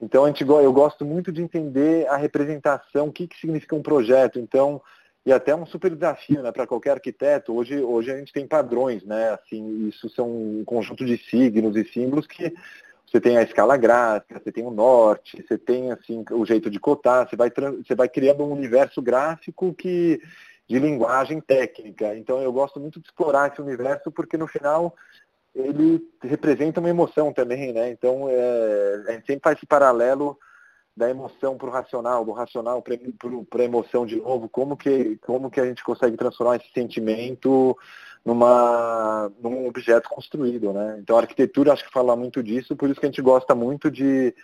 [0.00, 3.82] Então a gente, eu gosto muito de entender a representação, o que, que significa um
[3.82, 4.38] projeto.
[4.38, 4.80] Então,
[5.24, 7.54] e até um super desafio né, para qualquer arquiteto.
[7.54, 9.30] Hoje, hoje a gente tem padrões, né?
[9.30, 12.52] Assim, isso são um conjunto de signos e símbolos que
[13.06, 16.80] você tem a escala gráfica, você tem o norte, você tem assim o jeito de
[16.80, 20.20] cotar, você vai, você vai criando um universo gráfico que
[20.68, 22.16] de linguagem técnica.
[22.16, 24.94] Então eu gosto muito de explorar esse universo porque no final
[25.54, 27.90] ele representa uma emoção também, né?
[27.90, 30.38] Então é, a gente sempre faz esse paralelo
[30.96, 35.50] da emoção para o racional, do racional para a emoção de novo, como que, como
[35.50, 37.76] que a gente consegue transformar esse sentimento
[38.24, 40.98] numa, num objeto construído, né?
[41.00, 43.90] Então a arquitetura acho que fala muito disso, por isso que a gente gosta muito
[43.90, 44.34] de,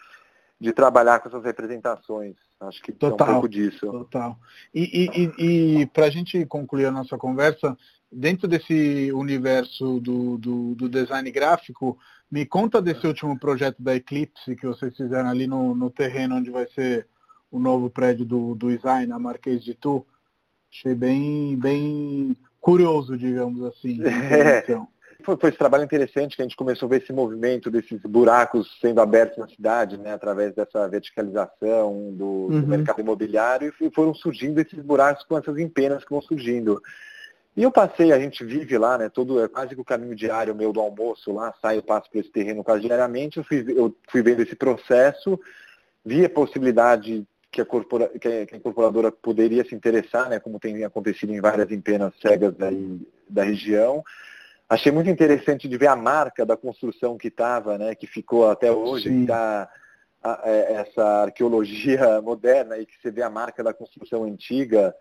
[0.61, 2.36] de trabalhar com essas representações.
[2.61, 3.86] Acho que total, é um pouco disso.
[3.90, 4.38] Total.
[4.74, 5.08] E,
[5.38, 7.76] e, e para a gente concluir a nossa conversa,
[8.12, 11.98] dentro desse universo do, do, do, design gráfico,
[12.30, 16.50] me conta desse último projeto da Eclipse que vocês fizeram ali no, no terreno onde
[16.50, 17.06] vai ser
[17.50, 20.04] o novo prédio do, do design, na Marquês de Tu.
[20.70, 24.00] Achei bem, bem curioso, digamos assim.
[24.04, 24.64] É.
[25.25, 28.79] Foi, foi esse trabalho interessante que a gente começou a ver esse movimento desses buracos
[28.81, 32.61] sendo abertos na cidade, né, através dessa verticalização do, uhum.
[32.61, 36.81] do mercado imobiliário, e foram surgindo esses buracos com essas empenas que vão surgindo.
[37.57, 39.09] E eu passei, a gente vive lá, né?
[39.09, 42.31] Todo, é quase que o caminho diário meu do almoço lá, saio, passo por esse
[42.31, 45.39] terreno quase diariamente, eu fui, eu fui vendo esse processo,
[46.05, 50.39] vi a possibilidade que a, corpora, que a, incorporadora poderia se interessar, né?
[50.39, 54.05] Como tem acontecido em várias empenas cegas daí, da região.
[54.71, 57.93] Achei muito interessante de ver a marca da construção que estava, né?
[57.97, 59.68] Que ficou até hoje, que tá,
[60.23, 64.95] a, é, essa arqueologia moderna e que você vê a marca da construção antiga,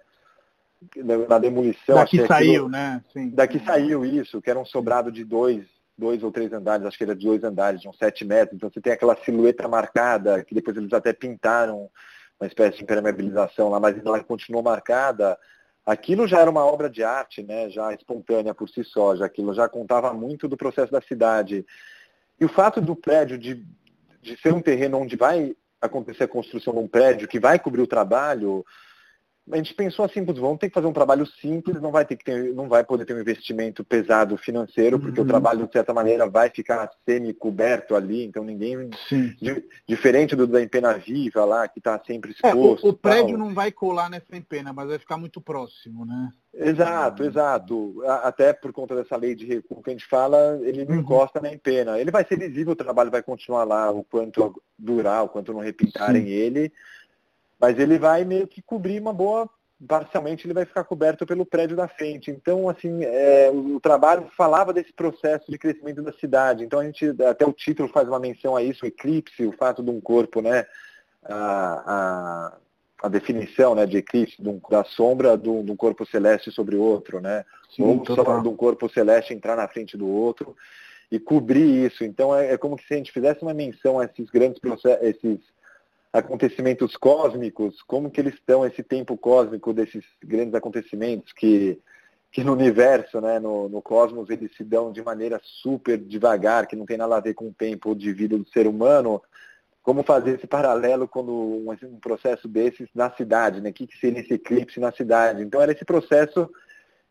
[1.28, 1.98] na demolição.
[1.98, 3.04] Daqui saiu, aquilo, né?
[3.14, 3.30] Sim.
[3.30, 5.64] Daqui saiu isso, que era um sobrado de dois,
[5.96, 8.56] dois ou três andares, acho que era de dois andares, de uns sete metros.
[8.56, 11.92] Então você tem aquela silhueta marcada, que depois eles até pintaram
[12.40, 15.38] uma espécie de impermeabilização lá, mas ela continuou marcada.
[15.90, 17.68] Aquilo já era uma obra de arte, né?
[17.68, 21.66] Já espontânea por si só, já aquilo já contava muito do processo da cidade.
[22.40, 23.66] E o fato do prédio de,
[24.22, 27.82] de ser um terreno onde vai acontecer a construção de um prédio que vai cobrir
[27.82, 28.64] o trabalho,
[29.52, 32.24] a gente pensou assim, vamos ter que fazer um trabalho simples, não vai ter que
[32.24, 35.26] ter, não vai poder ter um investimento pesado financeiro, porque uhum.
[35.26, 38.90] o trabalho, de certa maneira, vai ficar semi-coberto ali, então ninguém.
[39.10, 42.86] Di, diferente do da empena viva lá, que está sempre exposto.
[42.86, 46.32] É, o, o prédio não vai colar nessa empena, mas vai ficar muito próximo, né?
[46.54, 48.04] Exato, exato.
[48.24, 51.02] Até por conta dessa lei de recuo que a gente fala, ele não uhum.
[51.02, 52.00] encosta na empena.
[52.00, 55.60] Ele vai ser visível, o trabalho vai continuar lá, o quanto durar, o quanto não
[55.60, 56.30] repintarem Sim.
[56.30, 56.72] ele
[57.60, 59.50] mas ele vai meio que cobrir uma boa,
[59.88, 62.32] parcialmente ele vai ficar coberto pelo prédio da frente.
[62.32, 66.64] Então, assim, é, o trabalho falava desse processo de crescimento da cidade.
[66.64, 69.84] Então a gente, até o título faz uma menção a isso, o eclipse, o fato
[69.84, 70.66] de um corpo, né?
[71.24, 72.58] A, a,
[73.04, 77.22] a definição né, de eclipse, de um, da sombra de um, corpo celeste sobre outro,
[77.22, 77.46] né?
[77.76, 80.56] Sim, Ou só de um corpo celeste entrar na frente do outro
[81.12, 82.04] e cobrir isso.
[82.04, 85.40] Então é, é como se a gente fizesse uma menção a esses grandes processos, esses
[86.12, 91.80] acontecimentos cósmicos, como que eles estão, esse tempo cósmico desses grandes acontecimentos que,
[92.32, 96.76] que no universo, né, no, no cosmos, eles se dão de maneira super devagar, que
[96.76, 99.22] não tem nada a ver com o tempo de vida do ser humano,
[99.82, 103.70] como fazer esse paralelo quando um, um processo desses na cidade, né?
[103.70, 105.42] O que, que seria esse eclipse na cidade?
[105.42, 106.50] Então era esse processo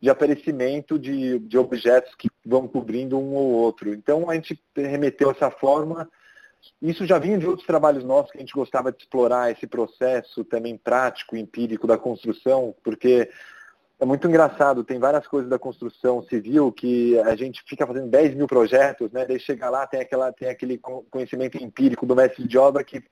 [0.00, 3.92] de aparecimento de, de objetos que vão cobrindo um ou outro.
[3.92, 6.08] Então a gente remeteu essa forma
[6.80, 10.44] isso já vinha de outros trabalhos nossos que a gente gostava de explorar esse processo
[10.44, 13.28] também prático, empírico da construção, porque
[14.00, 18.34] é muito engraçado, tem várias coisas da construção civil que a gente fica fazendo 10
[18.34, 19.24] mil projetos, né?
[19.26, 20.78] Daí chega lá, tem, aquela, tem aquele
[21.10, 23.02] conhecimento empírico do mestre de obra que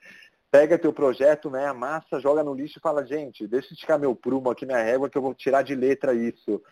[0.48, 4.14] pega teu projeto, né, amassa, joga no lixo e fala, gente, deixa eu esticar meu
[4.14, 6.62] prumo aqui, minha régua, que eu vou tirar de letra isso.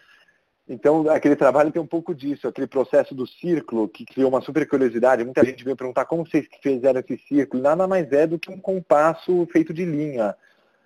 [0.66, 4.66] Então, aquele trabalho tem um pouco disso, aquele processo do círculo, que criou uma super
[4.66, 5.22] curiosidade.
[5.22, 7.62] Muita gente veio perguntar como vocês fizeram esse círculo.
[7.62, 10.34] Nada mais é do que um compasso feito de linha.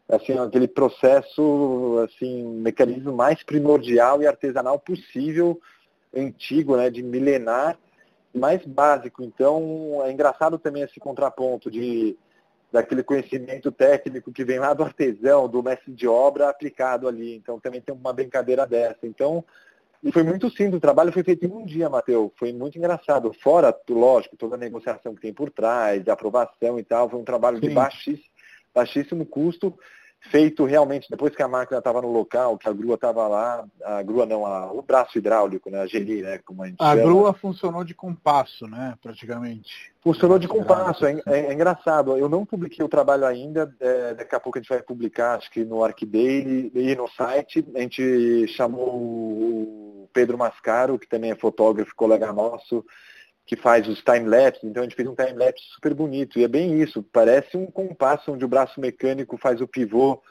[0.09, 5.61] Assim, aquele processo, assim, mecanismo mais primordial e artesanal possível,
[6.17, 7.79] antigo, né, de milenar,
[8.35, 9.23] mais básico.
[9.23, 12.17] Então, é engraçado também esse contraponto de
[12.71, 17.35] daquele conhecimento técnico que vem lá do artesão, do mestre de obra aplicado ali.
[17.35, 19.07] Então também tem uma brincadeira dessa.
[19.07, 19.45] Então,
[20.03, 22.31] e foi muito simples, o trabalho foi feito em um dia, Matheus.
[22.37, 23.33] Foi muito engraçado.
[23.43, 27.25] Fora, lógico, toda a negociação que tem por trás, de aprovação e tal, foi um
[27.25, 27.69] trabalho Sim.
[27.69, 28.31] de baixíssimo,
[28.75, 29.77] baixíssimo custo.
[30.21, 34.03] Feito realmente, depois que a máquina estava no local, que a grua estava lá, a
[34.03, 37.03] grua não, a, o braço hidráulico, né, a geli, né, como a gente A chama.
[37.03, 39.93] grua funcionou de compasso, né, praticamente.
[40.03, 42.17] Funcionou de compasso, é, é, é engraçado.
[42.17, 45.51] Eu não publiquei o trabalho ainda, é, daqui a pouco a gente vai publicar, acho
[45.51, 47.67] que no Arcdale e no site.
[47.75, 52.85] A gente chamou o Pedro Mascaro, que também é fotógrafo, colega nosso,
[53.49, 56.83] que faz os time-lapse, então a gente fez um time-lapse super bonito, e é bem
[56.83, 60.23] isso, parece um compasso onde o braço mecânico faz o pivô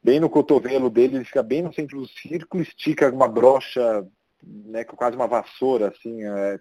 [0.00, 4.06] bem no cotovelo dele, ele fica bem no centro do círculo, estica uma brocha,
[4.44, 6.60] né, quase uma vassoura, assim, é,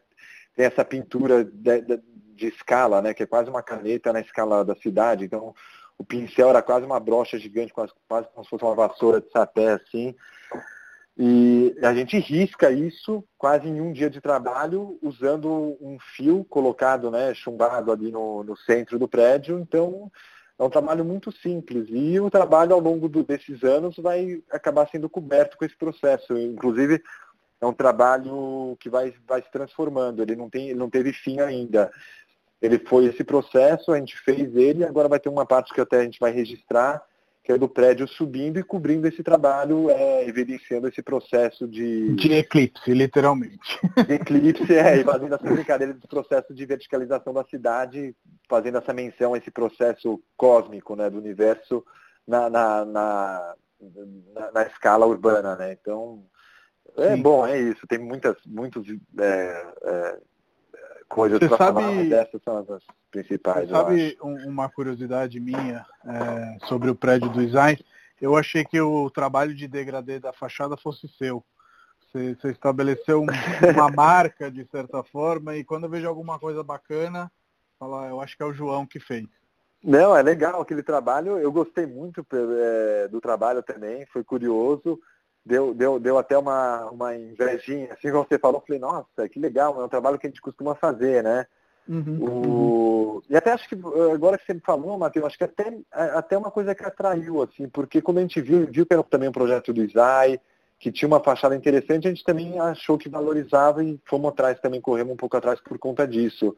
[0.56, 2.02] tem essa pintura de, de,
[2.36, 5.54] de, escala, né, que é quase uma caneta na escala da cidade, então
[5.96, 9.30] o pincel era quase uma brocha gigante, quase, quase como se fosse uma vassoura de
[9.30, 10.16] sapé, assim,
[11.22, 17.12] e a gente risca isso quase em um dia de trabalho, usando um fio colocado,
[17.12, 19.60] né, chumbado ali no, no centro do prédio.
[19.60, 20.10] Então,
[20.58, 21.90] é um trabalho muito simples.
[21.90, 26.38] E o trabalho ao longo do, desses anos vai acabar sendo coberto com esse processo.
[26.38, 27.04] Inclusive,
[27.60, 30.22] é um trabalho que vai, vai se transformando.
[30.22, 31.92] Ele não, tem, ele não teve fim ainda.
[32.62, 36.00] Ele foi esse processo, a gente fez ele, agora vai ter uma parte que até
[36.00, 37.04] a gente vai registrar,
[37.50, 42.14] que é do prédio subindo e cobrindo esse trabalho, é, evidenciando esse processo de...
[42.14, 43.80] De eclipse, literalmente.
[44.06, 48.16] De eclipse, é, e fazendo essa brincadeira do processo de verticalização da cidade,
[48.48, 51.84] fazendo essa menção a esse processo cósmico, né, do universo
[52.28, 53.56] na, na, na,
[54.36, 56.24] na, na escala urbana, né, então...
[56.98, 57.22] É Sim.
[57.22, 57.88] bom, é isso.
[57.88, 58.86] Tem muitas, muitos
[59.20, 60.18] é, é,
[61.10, 61.82] coisas para sabe...
[61.82, 63.68] falar, mas essas são as principais.
[63.68, 67.84] Você sabe uma curiosidade minha é, sobre o prédio do Design?
[68.22, 71.44] Eu achei que o trabalho de degradê da fachada fosse seu.
[72.12, 73.28] Você, você estabeleceu um,
[73.74, 77.32] uma marca, de certa forma, e quando eu vejo alguma coisa bacana,
[77.80, 79.28] fala, eu acho que é o João que fez.
[79.84, 81.38] Não, é legal aquele trabalho.
[81.38, 85.00] Eu gostei muito é, do trabalho também, foi curioso
[85.46, 89.80] deu, deu, deu até uma, uma invejinha, assim como você falou, falei, nossa, que legal,
[89.82, 91.46] é um trabalho que a gente costuma fazer, né?
[91.88, 93.14] Uhum, o...
[93.16, 93.22] Uhum.
[93.30, 93.76] E até acho que
[94.14, 97.68] agora que você me falou, Matheus, acho que até, até uma coisa que atraiu, assim,
[97.68, 100.40] porque quando a gente viu, viu que era também um projeto do ISAI,
[100.80, 104.80] que tinha uma fachada interessante, a gente também achou que valorizava e fomos atrás também,
[104.80, 106.56] corremos um pouco atrás por conta disso.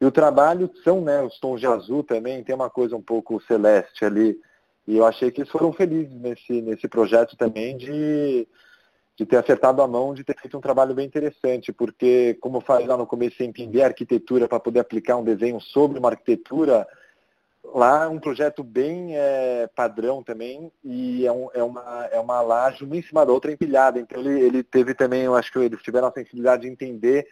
[0.00, 3.42] E o trabalho são né, os tons de azul também, tem uma coisa um pouco
[3.42, 4.40] celeste ali.
[4.88, 8.48] E eu achei que eles foram felizes nesse, nesse projeto também de,
[9.14, 12.62] de ter acertado a mão, de ter feito um trabalho bem interessante, porque, como eu
[12.62, 16.88] falei lá no começo, entender a arquitetura para poder aplicar um desenho sobre uma arquitetura,
[17.62, 22.40] lá é um projeto bem é, padrão também, e é, um, é, uma, é uma
[22.40, 24.00] laje uma em cima da outra empilhada.
[24.00, 27.28] Então ele, ele teve também, eu acho que eles tiveram a sensibilidade de entender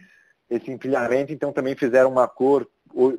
[0.50, 2.68] esse empilhamento, então também fizeram uma cor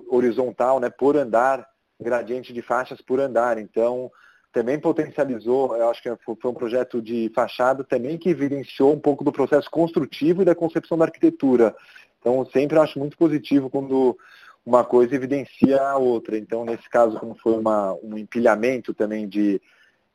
[0.08, 1.68] horizontal, né, por andar,
[2.00, 3.58] gradiente de faixas por andar.
[3.58, 4.12] Então,
[4.52, 9.24] também potencializou, eu acho que foi um projeto de fachada também que evidenciou um pouco
[9.24, 11.76] do processo construtivo e da concepção da arquitetura.
[12.20, 14.18] Então, sempre acho muito positivo quando
[14.66, 16.38] uma coisa evidencia a outra.
[16.38, 19.62] Então, nesse caso, como foi uma, um empilhamento também de,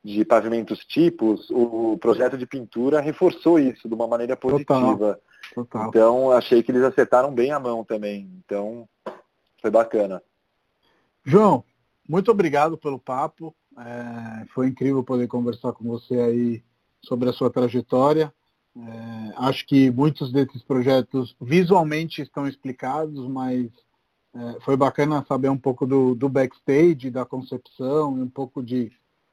[0.05, 5.20] de pavimentos tipos, o projeto de pintura reforçou isso de uma maneira positiva.
[5.55, 5.89] Total, total.
[5.89, 8.30] Então, achei que eles acertaram bem a mão também.
[8.45, 8.89] Então,
[9.61, 10.22] foi bacana.
[11.24, 11.64] João,
[12.09, 13.55] muito obrigado pelo papo.
[13.79, 16.62] É, foi incrível poder conversar com você aí
[17.03, 18.33] sobre a sua trajetória.
[18.75, 23.70] É, acho que muitos desses projetos visualmente estão explicados, mas
[24.35, 28.91] é, foi bacana saber um pouco do, do backstage, da concepção, e um pouco de,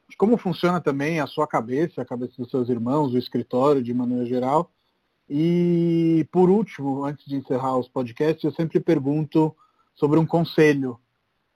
[0.09, 3.93] de, como funciona também a sua cabeça, a cabeça dos seus irmãos, o escritório de
[3.93, 4.71] maneira geral.
[5.29, 9.55] E por último, antes de encerrar os podcasts, eu sempre pergunto
[9.95, 10.99] sobre um conselho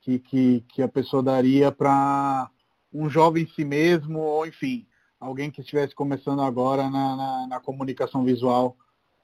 [0.02, 2.50] que, que, que a pessoa daria para
[2.94, 4.86] um jovem em si mesmo, ou enfim,
[5.20, 8.78] alguém que estivesse começando agora na, na, na, comunicação visual,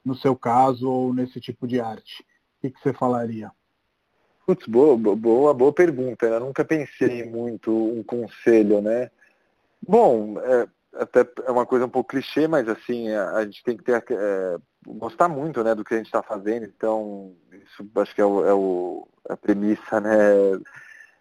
[0.04, 2.22] no seu caso, ou nesse tipo de arte?
[2.22, 3.50] O que, que você falaria?
[4.46, 6.26] Putz, boa, boa, boa pergunta.
[6.26, 9.10] Eu nunca pensei muito um conselho, né?
[9.86, 13.76] Bom, é, até é uma coisa um pouco clichê, mas assim, a, a gente tem
[13.76, 14.56] que ter, é,
[14.86, 18.44] gostar muito né, do que a gente está fazendo, então isso acho que é, o,
[18.44, 20.10] é o, a premissa, né?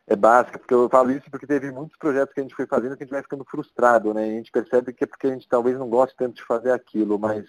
[0.10, 2.98] É básica, porque eu falo isso porque teve muitos projetos que a gente foi fazendo
[2.98, 4.28] que a gente vai ficando frustrado, né?
[4.28, 6.72] E a gente percebe que é porque a gente talvez não goste tanto de fazer
[6.72, 7.46] aquilo, mas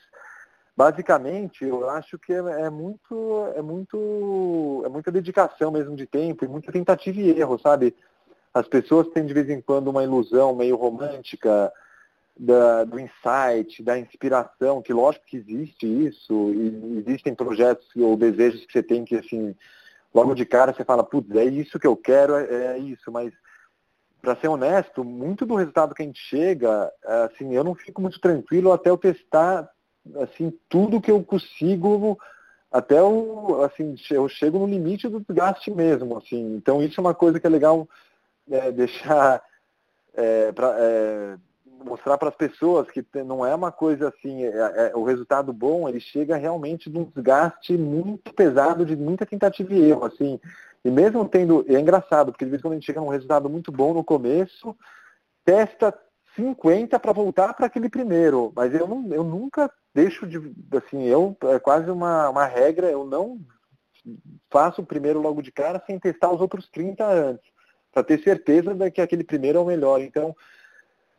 [0.76, 6.44] basicamente eu acho que é, é muito, é muito, é muita dedicação mesmo de tempo
[6.44, 7.96] e muita tentativa e erro, sabe?
[8.52, 11.72] As pessoas têm de vez em quando uma ilusão meio romântica
[12.38, 18.66] da, do insight, da inspiração, que lógico que existe isso, e existem projetos ou desejos
[18.66, 19.56] que você tem que assim
[20.14, 23.32] logo de cara você fala, putz, é isso que eu quero, é, é isso, mas
[24.20, 26.92] para ser honesto, muito do resultado que a gente chega,
[27.24, 29.70] assim, eu não fico muito tranquilo até eu testar
[30.20, 32.18] assim tudo que eu consigo
[32.70, 36.54] até o assim eu chego no limite do desgaste mesmo assim.
[36.56, 37.88] Então isso é uma coisa que é legal
[38.50, 39.42] é, deixar
[40.14, 41.36] é, pra, é,
[41.84, 45.88] mostrar para as pessoas que não é uma coisa assim é, é, o resultado bom
[45.88, 50.40] ele chega realmente de um desgaste muito pesado de muita tentativa e erro assim
[50.84, 53.70] e mesmo tendo é engraçado porque de vez quando a gente chega num resultado muito
[53.70, 54.76] bom no começo
[55.44, 55.96] testa
[56.36, 60.38] 50 para voltar para aquele primeiro mas eu não eu nunca deixo de,
[60.76, 63.40] assim, eu, é quase uma, uma regra, eu não
[64.50, 67.50] faço o primeiro logo de cara sem testar os outros 30 antes,
[67.92, 70.00] para ter certeza de que aquele primeiro é o melhor.
[70.00, 70.34] Então,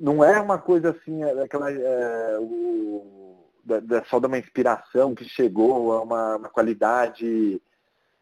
[0.01, 5.13] não é uma coisa assim, é, aquela, é, o, da, da, só de uma inspiração
[5.13, 7.61] que chegou a uma, uma qualidade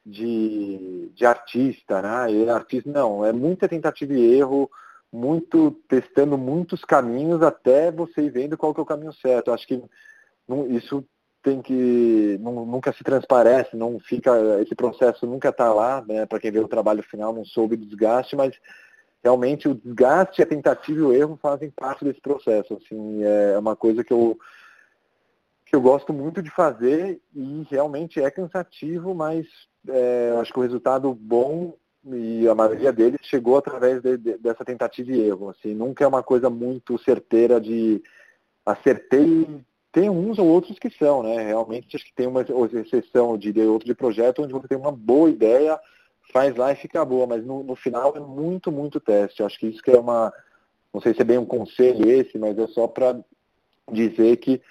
[0.06, 2.34] de, de artista, né?
[2.34, 4.70] E artista não, é muita tentativa e erro,
[5.12, 9.52] muito testando muitos caminhos até você ir vendo qual que é o caminho certo.
[9.52, 9.82] acho que
[10.70, 11.06] isso
[11.42, 16.26] tem que nunca se transparece, não fica esse processo nunca está lá, né?
[16.26, 18.54] Para quem vê o trabalho final não soube o desgaste, mas
[19.24, 22.74] realmente o desgaste, a tentativa e o erro fazem parte desse processo.
[22.76, 24.38] Assim, é uma coisa que eu
[25.66, 29.46] que eu gosto muito de fazer e realmente é cansativo, mas
[29.88, 31.76] é, acho que o resultado bom
[32.08, 35.50] e a maioria deles chegou através de, de, dessa tentativa e erro.
[35.50, 38.02] Assim, nunca é uma coisa muito certeira de
[38.66, 41.48] acertei tem uns ou outros que são, né?
[41.48, 44.92] Realmente acho que tem uma exceção de, de outro de projeto onde você tem uma
[44.92, 45.80] boa ideia,
[46.32, 49.44] faz lá e fica boa, mas no, no final é muito, muito teste.
[49.44, 50.34] Acho que isso que é uma.
[50.94, 53.20] Não sei se é bem um conselho esse, mas é só para
[53.92, 54.62] dizer que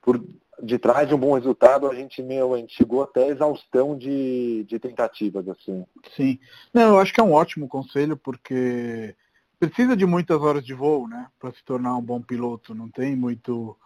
[0.00, 0.22] por
[0.62, 3.96] de trás de um bom resultado, a gente, meu, a gente chegou até a exaustão
[3.96, 5.86] de, de tentativas, assim.
[6.16, 6.38] Sim.
[6.74, 9.14] Não, eu acho que é um ótimo conselho, porque
[9.58, 11.28] precisa de muitas horas de voo, né?
[11.38, 12.74] Para se tornar um bom piloto.
[12.74, 13.76] Não tem muito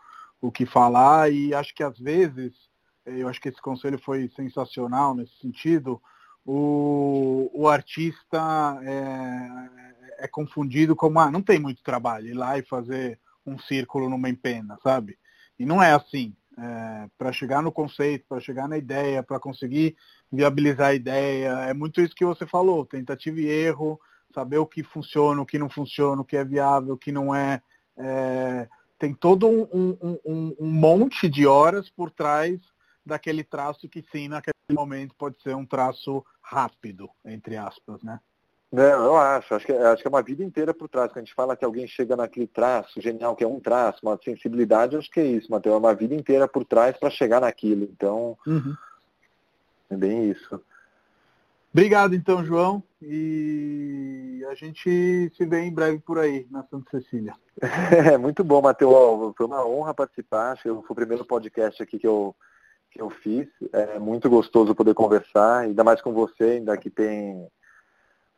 [0.41, 2.53] o que falar e acho que às vezes,
[3.07, 6.01] eh, eu acho que esse conselho foi sensacional nesse sentido,
[6.45, 12.63] o, o artista é, é confundido como, ah, não tem muito trabalho, ir lá e
[12.63, 15.19] fazer um círculo numa empena, sabe?
[15.59, 16.35] E não é assim.
[16.59, 19.97] É, para chegar no conceito, para chegar na ideia, para conseguir
[20.31, 23.99] viabilizar a ideia, é muito isso que você falou, tentativa e erro,
[24.35, 27.35] saber o que funciona, o que não funciona, o que é viável, o que não
[27.35, 27.63] é,
[27.97, 28.69] é
[28.99, 32.61] tem todo um, um, um, um, monte de horas por trás
[33.05, 38.21] daquele traço que sim, naquele momento pode ser um traço rápido, entre aspas, né?
[38.73, 39.55] Não, eu acho.
[39.55, 41.13] Acho que, acho que é uma vida inteira por trás.
[41.13, 44.19] Quando a gente fala que alguém chega naquele traço genial, que é um traço, uma
[44.25, 45.75] sensibilidade, acho que é isso, Matheus.
[45.75, 47.85] É uma vida inteira por trás para chegar naquilo.
[47.85, 48.75] Então, uhum.
[49.91, 50.59] é bem isso.
[51.71, 52.83] Obrigado, então, João.
[53.01, 57.35] E a gente se vê em breve por aí, na Santa Cecília.
[58.13, 59.35] É, muito bom, Matheus.
[59.37, 60.53] Foi uma honra participar.
[60.53, 62.35] Acho que foi o primeiro podcast aqui que eu,
[62.93, 63.49] que eu fiz.
[63.73, 67.47] É muito gostoso poder conversar, ainda mais com você, ainda que tem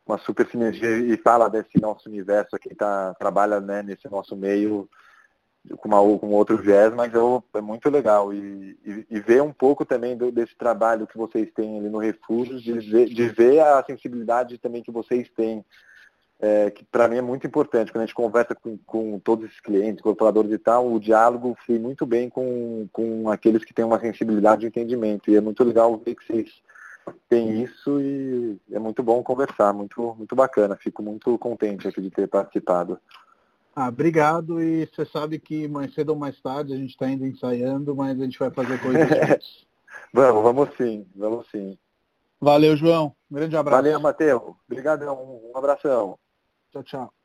[0.06, 4.88] uma super sinergia e fala desse nosso universo aqui, tá, trabalha né, nesse nosso meio
[5.78, 8.32] com, uma, com outro viés, mas eu, é muito legal.
[8.32, 11.98] E, e, e ver um pouco também do, desse trabalho que vocês têm ali no
[11.98, 15.64] Refúgio, de de ver a sensibilidade também que vocês têm,
[16.44, 17.90] é, que para mim é muito importante.
[17.90, 21.78] Quando a gente conversa com, com todos esses clientes, colaboradores e tal, o diálogo flui
[21.78, 25.30] muito bem com, com aqueles que têm uma sensibilidade de entendimento.
[25.30, 26.50] E é muito legal ver que vocês
[27.30, 30.76] têm isso e é muito bom conversar, muito, muito bacana.
[30.76, 32.98] Fico muito contente aqui de ter participado.
[33.74, 34.60] Ah, obrigado.
[34.60, 38.20] E você sabe que mais cedo ou mais tarde a gente está ainda ensaiando, mas
[38.20, 39.66] a gente vai fazer coisas juntos.
[40.12, 41.78] vamos, vamos sim, vamos sim.
[42.38, 43.14] Valeu, João.
[43.30, 43.82] Um grande abraço.
[43.82, 44.42] Valeu, Matheus.
[44.68, 45.40] Obrigadão.
[45.50, 46.18] Um abração.
[46.74, 47.23] Tchau, tchau.